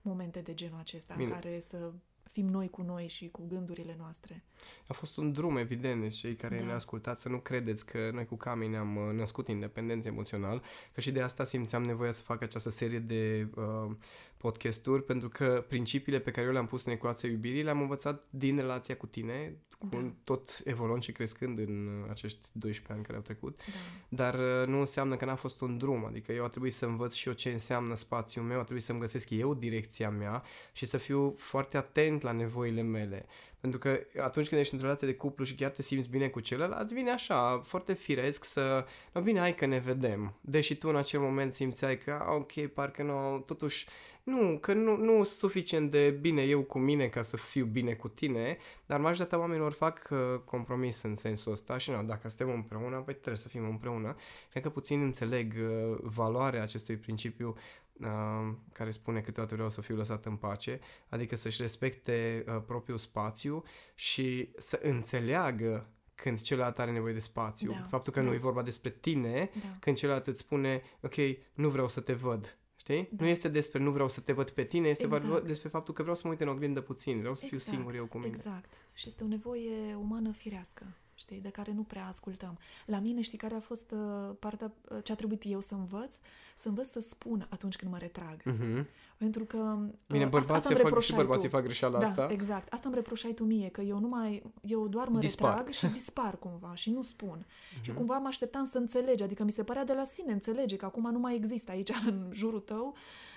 [0.02, 1.28] momente de genul acesta Bine.
[1.28, 1.92] în care să
[2.30, 4.44] fim noi cu noi și cu gândurile noastre.
[4.86, 6.64] A fost un drum, evident, de cei care da.
[6.64, 11.00] ne ascultați, să nu credeți că noi cu Cami ne-am uh, născut independență emoțional, că
[11.00, 13.90] și de asta simțeam nevoia să fac această serie de uh,
[14.36, 18.56] podcasturi, pentru că principiile pe care eu le-am pus în ecuația iubirii le-am învățat din
[18.56, 20.12] relația cu tine, cu da.
[20.24, 23.72] tot evoluând și crescând în uh, acești 12 ani care au trecut, da.
[24.08, 27.14] dar uh, nu înseamnă că n-a fost un drum, adică eu a trebuit să învăț
[27.14, 30.98] și eu ce înseamnă spațiul meu, a trebuit să-mi găsesc eu direcția mea și să
[30.98, 33.26] fiu foarte atent la nevoile mele.
[33.60, 36.40] Pentru că atunci când ești într-o relație de cuplu și chiar te simți bine cu
[36.40, 40.34] celălalt, vine așa, foarte firesc să, no bine, hai că ne vedem.
[40.40, 43.86] Deși tu în acel moment simțeai că, ok, parcă nu, totuși
[44.26, 47.92] nu, că nu, nu sunt suficient de bine eu cu mine ca să fiu bine
[47.92, 52.54] cu tine, dar majoritatea oamenilor fac uh, compromis în sensul ăsta și nu, dacă suntem
[52.54, 54.16] împreună, păi trebuie să fim împreună.
[54.50, 57.54] Cred că puțin înțeleg uh, valoarea acestui principiu
[58.00, 62.98] uh, care spune câteodată vreau să fiu lăsat în pace, adică să-și respecte uh, propriul
[62.98, 63.62] spațiu
[63.94, 67.70] și să înțeleagă când celălalt are nevoie de spațiu.
[67.70, 67.86] Da.
[67.88, 68.26] Faptul că da.
[68.26, 69.76] nu e vorba despre tine, da.
[69.80, 71.14] când celălalt îți spune, ok,
[71.54, 72.58] nu vreau să te văd.
[72.86, 73.08] Știi?
[73.10, 73.24] Da.
[73.24, 75.46] Nu este despre nu vreau să te văd pe tine, este exact.
[75.46, 77.62] despre faptul că vreau să mă uit în oglindă puțin, vreau să exact.
[77.62, 78.30] fiu singur eu cu mine.
[78.34, 78.74] Exact.
[78.94, 82.58] Și este o nevoie umană firească știi, de care nu prea ascultăm.
[82.86, 86.18] La mine, știi, care a fost uh, partea, uh, ce a trebuit eu să învăț?
[86.56, 88.42] Să învăț să spun atunci când mă retrag.
[88.42, 88.84] Uh-huh.
[89.16, 89.56] Pentru că...
[89.56, 91.54] Uh, Bine, bărbații, asta, asta fac, și bărbații tu.
[91.54, 92.28] fac greșeala da, asta.
[92.30, 92.72] exact.
[92.72, 95.54] Asta îmi reproșai tu mie, că eu nu mai, eu doar mă dispar.
[95.54, 97.46] retrag și dispar cumva și nu spun.
[97.46, 97.80] Uh-huh.
[97.80, 100.84] Și cumva mă așteptam să înțelegi, adică mi se părea de la sine, înțelege că
[100.84, 102.94] acum nu mai există aici în jurul tău.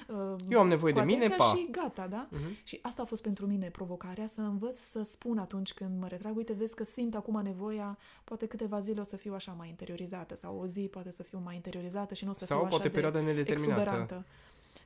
[0.08, 1.44] Uh, eu am nevoie de mine, pa.
[1.44, 2.28] Și gata, da?
[2.28, 2.64] Uh-huh.
[2.64, 6.36] Și asta a fost pentru mine provocarea, să învăț să spun atunci când mă retrag,
[6.38, 10.36] uite, vezi că simt acum nevoia, poate câteva zile o să fiu așa mai interiorizată
[10.36, 12.84] sau o zi poate să fiu mai interiorizată și nu o să sau fiu poate
[12.84, 14.26] așa perioadă de nedeterminată.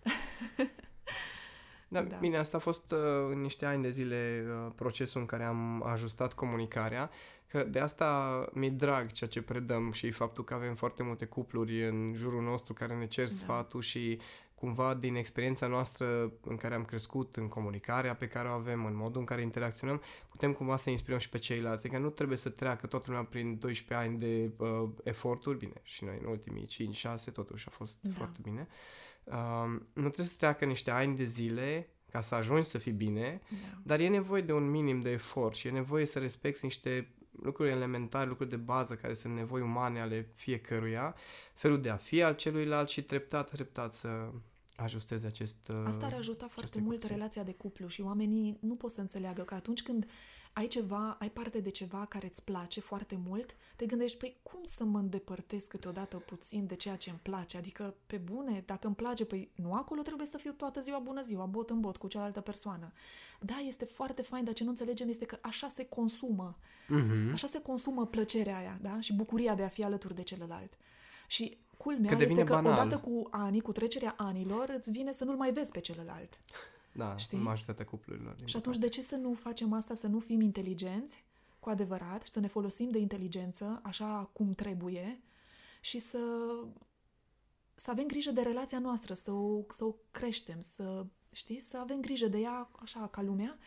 [1.94, 3.00] Da, da, bine, asta a fost uh,
[3.32, 7.10] în niște ani de zile uh, procesul în care am ajustat comunicarea,
[7.48, 11.88] că de asta mi-e drag ceea ce predăm și faptul că avem foarte multe cupluri
[11.88, 13.32] în jurul nostru care ne cer da.
[13.32, 14.20] sfatul și
[14.56, 18.96] cumva din experiența noastră în care am crescut, în comunicarea pe care o avem, în
[18.96, 21.86] modul în care interacționăm, putem cumva să inspirăm și pe ceilalți.
[21.86, 26.04] Adică nu trebuie să treacă toată lumea prin 12 ani de uh, eforturi, bine, și
[26.04, 26.68] noi în ultimii
[27.30, 28.14] 5-6 totuși a fost da.
[28.16, 28.68] foarte bine.
[29.24, 33.42] Uh, nu trebuie să treacă niște ani de zile ca să ajungi să fii bine,
[33.50, 33.82] da.
[33.84, 37.70] dar e nevoie de un minim de efort și e nevoie să respecti niște lucruri
[37.70, 41.16] elementare, lucruri de bază care sunt nevoi umane ale fiecăruia,
[41.54, 44.30] felul de a fi al celuilalt și treptat, treptat să,
[44.76, 45.56] ajustezi acest...
[45.70, 49.42] Uh, Asta ar ajuta foarte mult relația de cuplu și oamenii nu pot să înțeleagă
[49.42, 50.06] că atunci când
[50.54, 54.60] ai ceva, ai parte de ceva care îți place foarte mult, te gândești, păi cum
[54.64, 57.58] să mă îndepărtez câteodată puțin de ceea ce îmi place?
[57.58, 61.22] Adică, pe bune, dacă îmi place, păi nu acolo trebuie să fiu toată ziua bună
[61.22, 62.92] ziua, bot în bot cu cealaltă persoană.
[63.40, 66.58] Da, este foarte fain, dar ce nu înțelegem este că așa se consumă.
[66.86, 67.32] Uh-huh.
[67.34, 69.00] Așa se consumă plăcerea aia, da?
[69.00, 70.74] Și bucuria de a fi alături de celălalt.
[71.28, 72.72] Și culmea că este că banal.
[72.72, 76.40] odată cu ani, cu trecerea anilor, îți vine să nu-l mai vezi pe celălalt.
[76.94, 77.38] Da, Știi?
[77.38, 78.36] majoritatea cuplurilor.
[78.46, 81.24] Și atunci de ce să nu facem asta, să nu fim inteligenți
[81.60, 85.24] cu adevărat și să ne folosim de inteligență așa cum trebuie
[85.82, 86.20] și să,
[87.74, 92.02] să avem grijă de relația noastră, să o, să o creștem, să, știi, să avem
[92.02, 93.58] grijă de ea așa ca lumea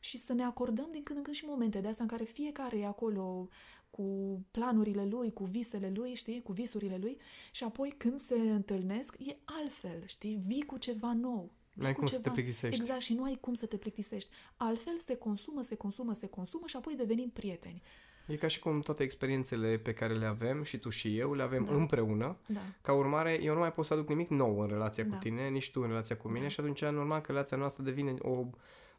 [0.00, 2.78] și să ne acordăm din când în când și momente de astea în care fiecare
[2.78, 3.48] e acolo
[3.90, 7.18] cu planurile lui, cu visele lui, știi, cu visurile lui
[7.52, 11.50] și apoi când se întâlnesc e altfel, știi, vii cu ceva nou.
[11.72, 12.20] Nu ai cum ceva...
[12.22, 12.80] să te plictisești.
[12.80, 14.30] Exact, și nu ai cum să te plictisești.
[14.56, 17.82] Altfel se consumă, se consumă, se consumă și apoi devenim prieteni.
[18.26, 21.42] E ca și cum toate experiențele pe care le avem, și tu și eu, le
[21.42, 21.74] avem da.
[21.74, 22.36] împreună.
[22.46, 22.60] Da.
[22.80, 25.14] Ca urmare, eu nu mai pot să aduc nimic nou în relația da.
[25.14, 26.48] cu tine, nici tu în relația cu mine da.
[26.48, 28.46] și atunci normal că relația noastră devine o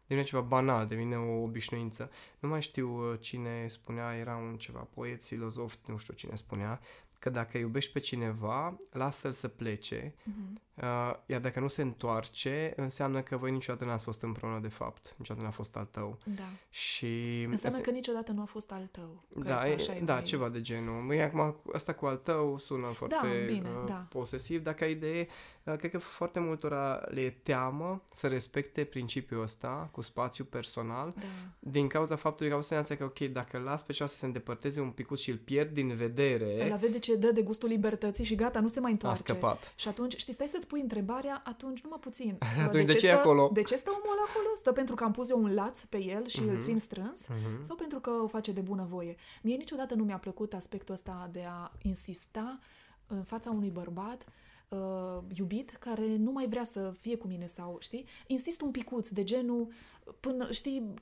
[0.07, 2.11] devine ceva banal, devine o obișnuință.
[2.39, 6.79] Nu mai știu uh, cine spunea, era un ceva poet, filozof, nu știu cine spunea,
[7.19, 10.61] că dacă iubești pe cineva, lasă-l să plece, uh-huh.
[10.75, 15.15] Uh, iar dacă nu se întoarce, înseamnă că voi niciodată n-ați fost împreună de fapt,
[15.17, 16.17] niciodată n-a fost al tău.
[16.23, 16.43] Da.
[16.69, 19.23] Și înseamnă că niciodată nu a fost al tău.
[19.29, 20.23] Da, e, e da, mai...
[20.23, 21.01] ceva de genul.
[21.01, 24.07] Măi, acum, asta cu al tău sună foarte da, bine, uh, da.
[24.09, 25.27] posesiv, dacă idee,
[25.63, 31.13] uh, cred că foarte multora le e teamă să respecte principiul ăsta cu spațiu personal,
[31.15, 31.23] da.
[31.59, 34.81] din cauza faptului că au senzația că, ok, dacă las pe cineva să se îndepărteze
[34.81, 36.57] un pic și îl pierd din vedere...
[36.65, 39.21] Ăla vede ce ce dă de gustul libertății și gata, nu se mai întoarce.
[39.21, 39.73] A scăpat.
[39.75, 42.37] Și atunci, știi, stai să-ți pui întrebarea, atunci numai puțin.
[42.67, 43.49] atunci de, de ce, ce stă, acolo?
[43.53, 44.47] De ce stă omul acolo?
[44.55, 46.47] Stă pentru că am pus eu un laț pe el și uh-huh.
[46.47, 46.61] îl mhm.
[46.61, 47.27] țin strâns?
[47.27, 47.61] Uh-huh.
[47.61, 49.15] Sau pentru că o face de bună voie?
[49.41, 52.59] Mie niciodată nu mi-a plăcut aspectul ăsta de a insista
[53.07, 54.25] în fața unui bărbat
[54.69, 58.05] uh, iubit care nu mai vrea să fie cu mine sau, știi?
[58.27, 59.67] Insist un picuț de genul
[60.19, 60.93] până, știi,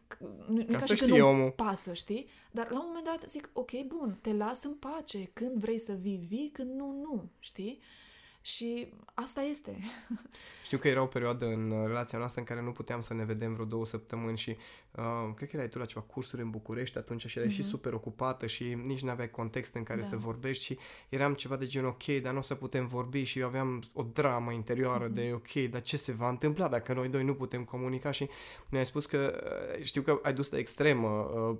[0.47, 1.51] nu ca, ca și când nu omul.
[1.51, 2.27] pasă, știi?
[2.51, 5.93] Dar la un moment dat zic, ok, bun, te las în pace, când vrei să
[5.93, 7.79] vii, vii, când nu, nu, știi?
[8.41, 9.77] Și asta este.
[10.65, 13.53] Știu că era o perioadă în relația noastră în care nu puteam să ne vedem
[13.53, 14.57] vreo două săptămâni și
[14.91, 17.53] uh, cred că erai tu la ceva cursuri în București atunci și erai mm-hmm.
[17.55, 17.69] și mhm.
[17.69, 20.05] super ocupată și nici nu aveai context în care da.
[20.05, 20.77] să vorbești și
[21.09, 24.03] eram ceva de genul ok, dar nu o să putem vorbi și eu aveam o
[24.03, 25.13] dramă interioară mm-hmm.
[25.13, 28.29] de ok, dar ce se va întâmpla dacă noi doi nu putem comunica și
[28.69, 29.43] mi-ai spus că
[29.77, 31.57] uh, știu că ai dus la extremă uh,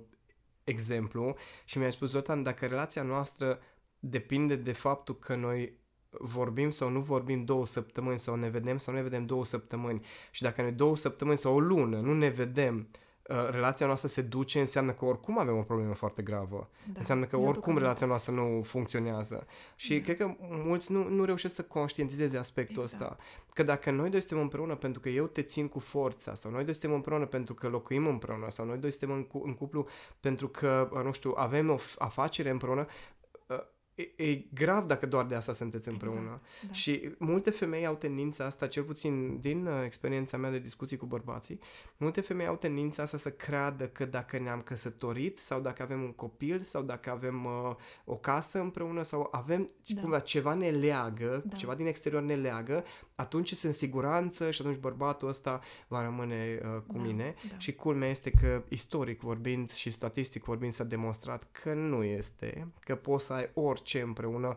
[0.64, 3.60] exemplu și mi-ai spus, Zotan, dacă relația noastră
[3.98, 5.80] depinde de faptul că noi
[6.18, 10.04] vorbim sau nu vorbim două săptămâni sau ne vedem sau nu ne vedem două săptămâni
[10.30, 12.88] și dacă noi două săptămâni sau o lună nu ne vedem
[13.28, 16.68] Uh, relația noastră se duce, înseamnă că oricum avem o problemă foarte gravă.
[16.92, 19.46] Da, înseamnă că oricum relația noastră nu funcționează.
[19.76, 20.02] Și da.
[20.02, 23.02] cred că mulți nu, nu reușesc să conștientizeze aspectul exact.
[23.02, 23.16] ăsta.
[23.52, 26.64] Că dacă noi doi suntem împreună pentru că eu te țin cu forța, sau noi
[26.64, 29.86] doi suntem împreună pentru că locuim împreună, sau noi doi suntem în, în cuplu
[30.20, 32.86] pentru că, nu știu, avem o afacere împreună,
[33.94, 36.40] e, e grav dacă doar de asta sunteți exact, împreună.
[36.40, 36.72] Exact, da.
[36.72, 41.06] Și multe femei au tendința asta, cel puțin din uh, experiența mea de discuții cu
[41.06, 41.60] bărbații,
[41.96, 46.12] multe femei au tendința asta să creadă că dacă ne-am căsătorit sau dacă avem un
[46.12, 47.74] copil sau dacă avem uh,
[48.04, 50.00] o casă împreună sau avem da.
[50.00, 51.56] cumva ceva ne leagă, da.
[51.56, 56.60] ceva din exterior ne leagă, atunci sunt în siguranță și atunci bărbatul ăsta va rămâne
[56.62, 57.34] uh, cu da, mine.
[57.50, 57.58] Da.
[57.58, 62.94] Și culmea este că istoric vorbind și statistic vorbind s-a demonstrat că nu este, că
[62.94, 64.54] poți să ai orice împreună,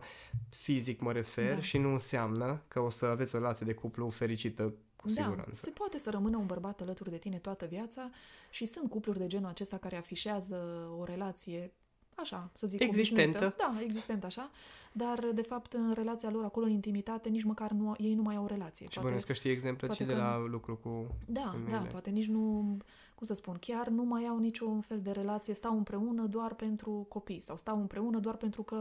[0.48, 1.60] fizic mă refer, da.
[1.60, 5.60] și nu înseamnă că o să aveți o relație de cuplu fericită cu da, siguranță.
[5.64, 8.10] se poate să rămână un bărbat alături de tine toată viața
[8.50, 11.72] și sunt cupluri de genul acesta care afișează o relație
[12.16, 13.22] așa, să zic, existentă.
[13.22, 13.54] Obișnuită.
[13.58, 14.50] Da, existent așa,
[14.92, 18.36] dar de fapt în relația lor acolo în intimitate nici măcar nu, ei nu mai
[18.36, 18.86] au o relație.
[18.90, 21.70] Și bănuiesc că știi exemple și de că, la lucru cu Da, femeile.
[21.70, 22.76] da, poate nici nu,
[23.14, 27.06] cum să spun, chiar nu mai au niciun fel de relație, stau împreună doar pentru
[27.08, 28.74] copii sau stau împreună doar pentru că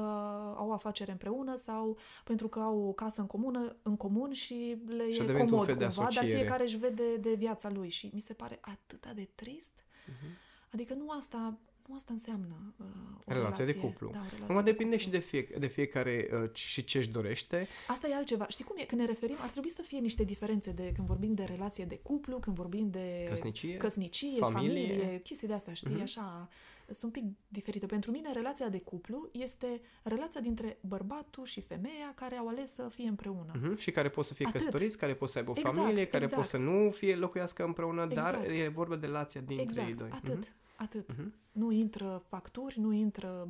[0.58, 5.12] au afacere împreună sau pentru că au o casă în, comună, în comun și le
[5.12, 8.20] și e comod un fel cumva, dar fiecare își vede de viața lui și mi
[8.20, 9.72] se pare atât de trist.
[9.80, 10.44] Uh-huh.
[10.74, 11.58] Adică nu asta nu
[11.94, 12.86] asta înseamnă uh,
[13.26, 14.10] o relație, relație de cuplu.
[14.12, 17.68] Da, Acum depinde de și de, fie, de fiecare uh, și ce își dorește.
[17.88, 18.48] Asta e altceva.
[18.48, 18.84] Știi cum e?
[18.84, 22.00] Când ne referim, ar trebui să fie niște diferențe de când vorbim de relație de
[22.04, 26.02] cuplu, când vorbim de căsnicie, căsnicie familie, familie chestii de astea, știi, uh-huh.
[26.02, 26.50] așa,
[26.90, 27.86] sunt un pic diferite.
[27.86, 32.90] Pentru mine, relația de cuplu este relația dintre bărbatul și femeia care au ales să
[32.90, 33.52] fie împreună.
[33.52, 33.78] Uh-huh.
[33.78, 34.60] Și care pot să fie Atât.
[34.60, 36.42] căsătoriți, care pot să aibă o exact, familie, care exact.
[36.42, 38.38] pot să nu fie locuiască împreună, exact.
[38.42, 39.88] dar e vorba de relația dintre exact.
[39.88, 40.10] ei doi.
[40.12, 40.46] Atât.
[40.46, 40.64] Uh-huh.
[40.76, 41.12] Atât.
[41.12, 41.26] Uh-huh.
[41.52, 43.48] Nu intră facturi, nu intră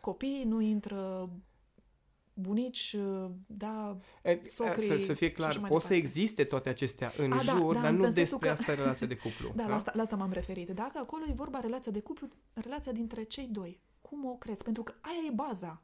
[0.00, 1.30] copii, nu intră
[2.34, 2.96] bunici,
[3.46, 7.56] da, e, socrii să, să fie clar, pot să existe toate acestea în A, da,
[7.56, 8.50] jur, da, dar nu despre că...
[8.50, 9.52] asta relația de cuplu.
[9.54, 9.68] da, da?
[9.68, 10.70] La, asta, la asta m-am referit.
[10.70, 13.80] Dacă acolo e vorba relația de cuplu, relația dintre cei doi.
[14.00, 14.62] Cum o crezi?
[14.62, 15.82] Pentru că aia e baza.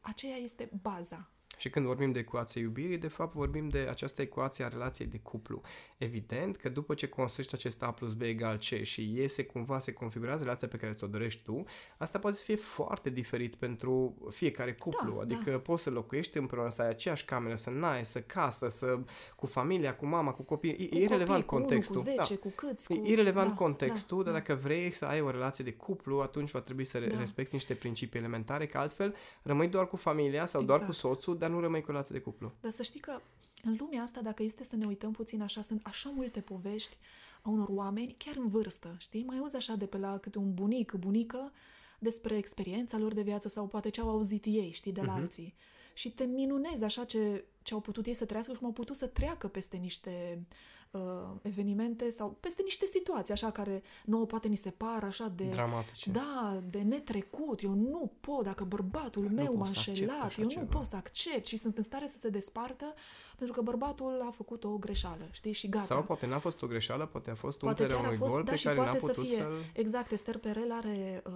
[0.00, 1.30] Aceea este baza.
[1.60, 5.18] Și când vorbim de ecuație iubirii, de fapt vorbim de această ecuație a relației de
[5.18, 5.60] cuplu.
[5.96, 9.92] Evident că după ce construiești acest A plus B egal C și iese cumva, se
[9.92, 11.64] configurează relația pe care ți-o dorești tu,
[11.98, 15.14] asta poate să fie foarte diferit pentru fiecare cuplu.
[15.14, 15.58] Da, adică da.
[15.58, 18.98] poți să locuiești împreună, să ai aceeași cameră, să n-ai, să casă, să
[19.36, 20.70] cu familia, cu mama, cu copii.
[20.70, 21.96] E cu irrelevant copii, contextul.
[21.96, 22.40] Cu 10, da.
[22.40, 22.92] cu câți, cu...
[22.92, 24.46] E irrelevant da, contextul, da, dar da.
[24.46, 27.18] dacă vrei să ai o relație de cuplu, atunci va trebui să da.
[27.18, 30.66] respecti niște principii elementare, că altfel rămâi doar cu familia sau exact.
[30.66, 31.14] doar cu exact.
[31.14, 32.52] soțul, dar nu rămâi cu relație de cuplu.
[32.60, 33.20] Dar să știi că
[33.62, 36.96] în lumea asta, dacă este să ne uităm puțin așa, sunt așa multe povești
[37.42, 39.24] a unor oameni, chiar în vârstă, știi?
[39.24, 41.52] Mai auzi așa de pe la câte un bunic, bunică,
[41.98, 45.20] despre experiența lor de viață sau poate ce au auzit ei, știi, de la uh-huh.
[45.20, 45.54] alții.
[45.94, 48.96] Și te minunezi așa ce, ce au putut ei să trăiască și cum au putut
[48.96, 50.46] să treacă peste niște
[50.90, 51.00] uh,
[51.42, 55.44] evenimente sau peste niște situații așa care nouă poate ni se par așa de...
[55.44, 56.10] Dramatice.
[56.10, 57.62] Da, de netrecut.
[57.62, 60.60] Eu nu pot, dacă bărbatul meu m-a înșelat, eu ceva.
[60.60, 62.94] nu pot să accept și sunt în stare să se despartă
[63.40, 65.84] pentru că bărbatul a făcut o greșeală, știi, și gata.
[65.84, 68.52] Sau poate n-a fost o greșeală, poate a fost poate umperea unui fost, gol da,
[68.52, 69.36] pe care n-a putut să fie.
[69.36, 71.32] să Exact, Esther Perel are uh,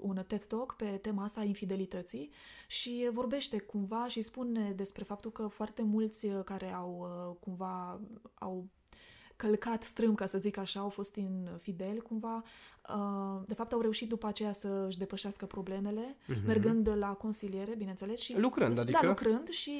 [0.00, 2.30] un TED Talk pe tema asta a infidelității
[2.66, 8.00] și vorbește cumva și spune despre faptul că foarte mulți uh, care au uh, cumva
[8.34, 8.68] au
[9.40, 12.42] călcat strâm, ca să zic așa, au fost infideli cumva,
[12.94, 16.46] uh, de fapt au reușit după aceea să își depășească problemele, uh-huh.
[16.46, 18.20] mergând la consiliere, bineînțeles.
[18.20, 18.98] Și, lucrând, da, adică?
[19.02, 19.72] Da, lucrând și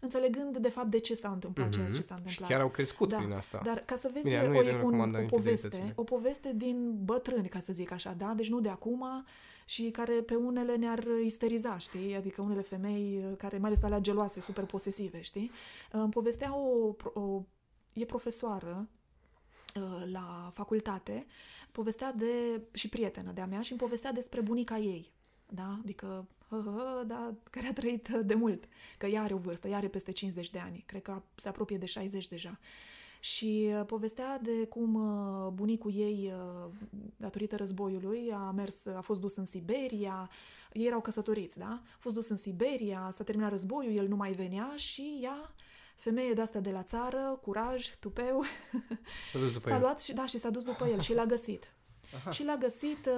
[0.00, 1.72] înțelegând de fapt de ce s-a întâmplat uh-huh.
[1.72, 2.46] ceea ce s-a întâmplat.
[2.48, 3.16] Și chiar au crescut da.
[3.16, 3.60] prin asta.
[3.64, 7.72] Dar ca să vezi Bine, o, un, o poveste, o poveste din bătrâni, ca să
[7.72, 8.32] zic așa, da?
[8.36, 9.04] Deci nu de acum
[9.64, 12.16] și care pe unele ne-ar isteriza, știi?
[12.16, 15.50] Adică unele femei care mai ales alea geloase, super posesive, știi?
[15.90, 17.42] Îmi povestea o, o
[17.92, 19.03] e profesoară uh,
[20.12, 21.26] la facultate,
[21.72, 25.12] povestea de, și prietenă de-a mea, și îmi povestea despre bunica ei,
[25.48, 25.78] da?
[25.82, 26.28] Adică
[27.06, 28.64] da, care a trăit de mult,
[28.98, 31.78] că ea are o vârstă, ea are peste 50 de ani, cred că se apropie
[31.78, 32.58] de 60 deja.
[33.20, 36.70] Și uh, povestea de cum uh, bunicul ei, uh,
[37.16, 40.30] datorită războiului, a mers, a fost dus în Siberia,
[40.72, 41.82] ei erau căsătoriți, da?
[41.84, 45.54] A fost dus în Siberia, s-a terminat războiul, el nu mai venea și ea
[45.94, 48.42] femeie de asta de la țară, curaj, tupeu,
[49.32, 51.72] s-a, dus după s-a luat și, da, și s-a dus după el și l-a găsit.
[52.14, 52.30] Aha.
[52.30, 53.08] Și l-a găsit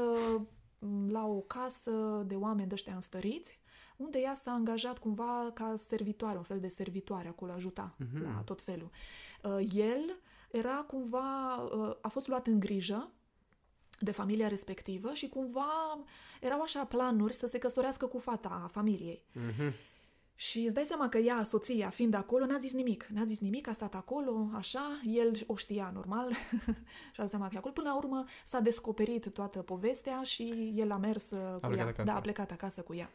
[1.08, 3.60] la o casă de oameni de ăștia înstăriți,
[3.96, 8.22] unde ea s-a angajat cumva ca servitoare, un fel de servitoare acolo, ajuta uh-huh.
[8.22, 8.90] la tot felul.
[9.42, 10.20] Uh, el
[10.50, 13.10] era cumva, uh, a fost luat în grijă
[13.98, 15.98] de familia respectivă și cumva
[16.40, 19.24] erau așa planuri să se căsătorească cu fata familiei.
[19.34, 19.72] Uh-huh.
[20.38, 23.06] Și îți dai seama că ea, soția, fiind acolo, n-a zis nimic.
[23.12, 26.32] N-a zis nimic, a stat acolo, așa, el o știa normal
[27.12, 27.72] și a dat seama că e acolo.
[27.72, 31.86] Până la urmă s-a descoperit toată povestea și el a mers uh, a cu ea.
[31.86, 32.02] Acasă.
[32.02, 33.10] Da, a plecat acasă cu ea.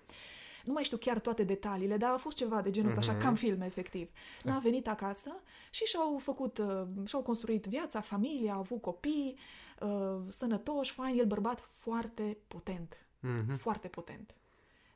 [0.65, 3.03] Nu mai știu chiar toate detaliile, dar a fost ceva de genul ăsta, uh-huh.
[3.03, 3.25] așa, mhm.
[3.25, 4.09] cam film, efectiv.
[4.43, 5.35] N-a venit acasă
[5.69, 9.37] și și-au făcut, uh, și-au construit viața, familia, au avut copii,
[9.79, 12.95] uh, sănătoși, fain, el bărbat foarte potent.
[12.95, 13.55] Uh-huh.
[13.55, 14.35] Foarte potent.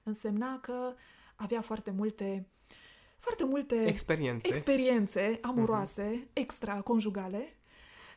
[0.03, 0.93] Însemna că
[1.35, 2.47] avea foarte multe
[3.19, 6.33] foarte multe experiențe, experiențe amoroase, uh-huh.
[6.33, 7.57] extra-conjugale,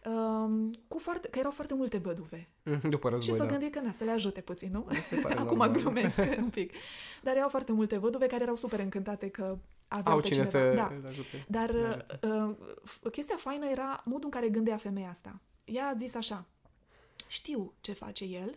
[0.04, 2.48] um, cu foarte, că erau foarte multe văduve.
[2.62, 3.50] Mhm, după război, Și s-a da.
[3.50, 4.86] gândit că na, să le ajute puțin, nu?
[5.02, 5.70] Se pare Acum normal.
[5.70, 6.72] glumesc un pic.
[7.22, 9.58] Dar erau foarte multe văduve care erau super încântate că
[9.88, 10.68] aveau Au pe cine cineva.
[10.68, 10.92] să da.
[11.02, 11.44] le ajute.
[11.48, 12.56] Dar uh,
[13.10, 15.40] chestia faină era modul în care gândea femeia asta.
[15.64, 16.46] Ea a zis așa,
[17.26, 18.54] știu ce face el,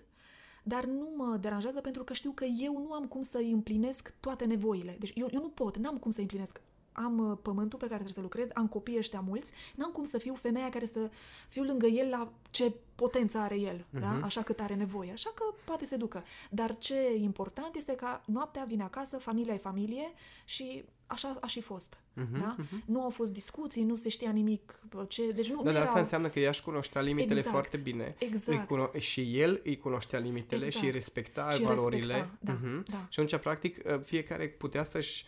[0.63, 4.13] dar nu mă deranjează pentru că știu că eu nu am cum să îi împlinesc
[4.19, 4.95] toate nevoile.
[4.99, 6.61] Deci eu, eu nu pot, n-am cum să împlinesc.
[6.91, 10.17] Am uh, pământul pe care trebuie să lucrez, am copii ăștia mulți, n-am cum să
[10.17, 11.09] fiu femeia care să
[11.47, 13.99] fiu lângă el la ce potență are el, uh-huh.
[13.99, 14.19] da?
[14.23, 15.11] așa cât are nevoie.
[15.11, 16.23] Așa că poate se ducă.
[16.49, 20.11] Dar ce e important este ca noaptea vine acasă, familia e familie
[20.45, 21.95] și așa a și fost.
[21.95, 22.55] Uh-huh, da?
[22.59, 22.85] uh-huh.
[22.85, 24.79] Nu au fost discuții, nu se știa nimic.
[25.07, 25.31] Ce...
[25.31, 25.87] Deci nu, da, nu dar erau...
[25.87, 27.49] asta înseamnă că ea își cunoștea limitele Exact.
[27.55, 28.15] foarte bine.
[28.19, 28.69] Exact.
[28.69, 30.77] Îi cuno- și el îi cunoștea limitele Exact.
[30.83, 32.13] și îi respecta Și valorile.
[32.13, 32.83] respecta, da, Mhm.
[32.91, 33.05] da.
[33.09, 35.25] Și atunci, practic, fiecare putea să-și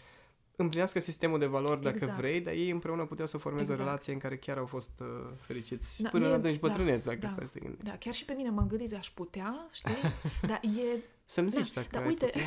[0.56, 2.18] împlinească sistemul de valori dacă Exact.
[2.20, 3.80] vrei, dar ei împreună puteau să formeze Exact.
[3.82, 5.08] o relație în care chiar au fost uh,
[5.39, 7.86] fericiți Da, până mie- la adânci da, bătrâneți, dacă da, stai să te gândești.
[7.86, 9.95] Da, chiar și pe mine m-am gândit, aș putea, știi?
[10.49, 10.97] Dar e...
[11.26, 12.43] Să-mi Da, zici dacă dar ai uite, putea.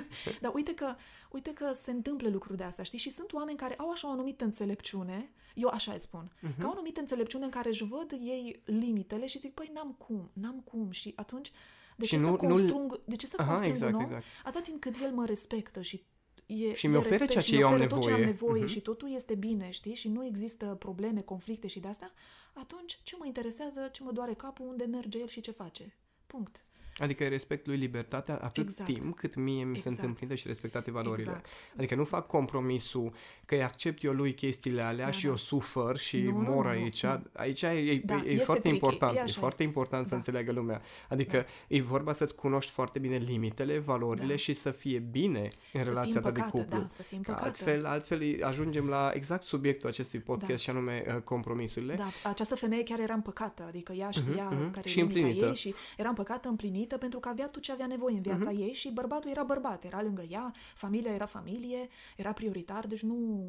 [0.42, 0.94] dar uite că,
[1.30, 2.98] uite că se întâmplă lucruri de astea, știi?
[2.98, 6.52] Și sunt oameni care au așa o anumită înțelepciune, eu așa îi spun, Mhm.
[6.52, 6.56] uh-huh.
[6.58, 9.94] că au o anumită înțelepciune în care își văd ei limitele și zic, păi n-am
[9.98, 11.52] cum, n-am cum și atunci
[11.96, 14.04] de Și ce, nu- să nu- construng, de ce să Aha, construng exact, un om
[14.04, 14.24] exact.
[14.44, 16.04] atât timp cât el mă respectă și
[16.46, 18.10] e, Și e mi oferă respect ceea și ce mi eu am oferă tot ce
[18.10, 18.30] am nevoie.
[18.32, 18.70] nevoie Mhm.
[18.70, 19.94] și totul este bine, știi?
[19.94, 22.12] Și nu există probleme, conflicte și de-astea,
[22.54, 25.94] atunci ce mă interesează, ce mă doare capul, unde merge el și ce face.
[26.26, 26.64] Punct.
[26.98, 28.92] Adică îi respect lui libertatea atât Exact.
[28.92, 30.08] timp cât mie mi sunt Exact.
[30.08, 31.26] împlinită și respectate valorile.
[31.28, 31.46] Exact.
[31.76, 33.12] Adică nu fac compromisul
[33.44, 35.28] că îi accept eu lui chestiile alea Da, și da.
[35.28, 37.02] eu sufăr și Nu, nu, mor nu, aici.
[37.04, 37.22] nu.
[37.32, 39.16] Aici e, e, Da, e este foarte tricky, important.
[39.16, 39.40] e E, așa.
[39.40, 40.16] foarte important să Da.
[40.16, 40.82] înțeleagă lumea.
[41.08, 44.36] Adică e vorba să-ți cunoști foarte bine limitele, valorile Da.
[44.36, 46.78] și să fie bine în Să fii relația ta de împăcată, cuplu.
[46.78, 47.44] da, să fii Că împăcată.
[47.44, 50.56] altfel, altfel ajungem la exact subiectul acestui podcast Da.
[50.56, 51.94] și anume uh, compromisurile.
[51.94, 54.70] Da, această femeie chiar era împăcată, adică ea știa Mhm, mhm.
[54.70, 55.46] care Și e limita împlinită.
[55.48, 58.72] ei și era împăcată, împlinită pentru că avea tot ce avea nevoie în viața ei
[58.72, 63.44] și bărbatul era bărbat, era lângă ea, familia era familie, era prioritar, deci nu...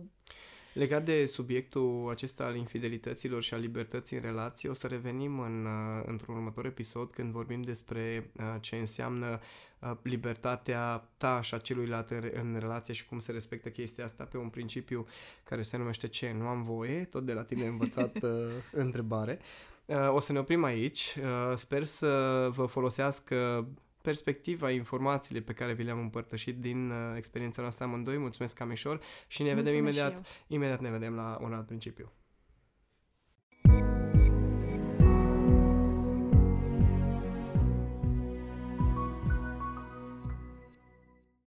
[0.77, 5.65] Legat de subiectul acesta al infidelităților și al libertății în relație, o să revenim în,
[5.65, 9.39] uh, într-un următor episod când vorbim despre uh, ce înseamnă
[9.79, 14.03] uh, libertatea ta și a celuilalt în, re- în relație și cum se respectă chestia
[14.03, 15.05] asta pe un principiu
[15.43, 18.29] care se numește ce nu am voie, tot de la tine învățat uh,
[18.71, 19.39] întrebare.
[19.87, 21.17] Uh, o să ne oprim aici.
[21.19, 22.07] Uh, sper să
[22.51, 23.67] vă folosească
[24.01, 28.17] perspectiva, informațiile pe care vi le-am împărtășit din uh, experiența noastră amândoi.
[28.17, 30.55] Mulțumesc, Camișor, și ne vedem Mulțumesc și imediat eu.
[30.57, 32.11] Imediat ne vedem la un alt principiu.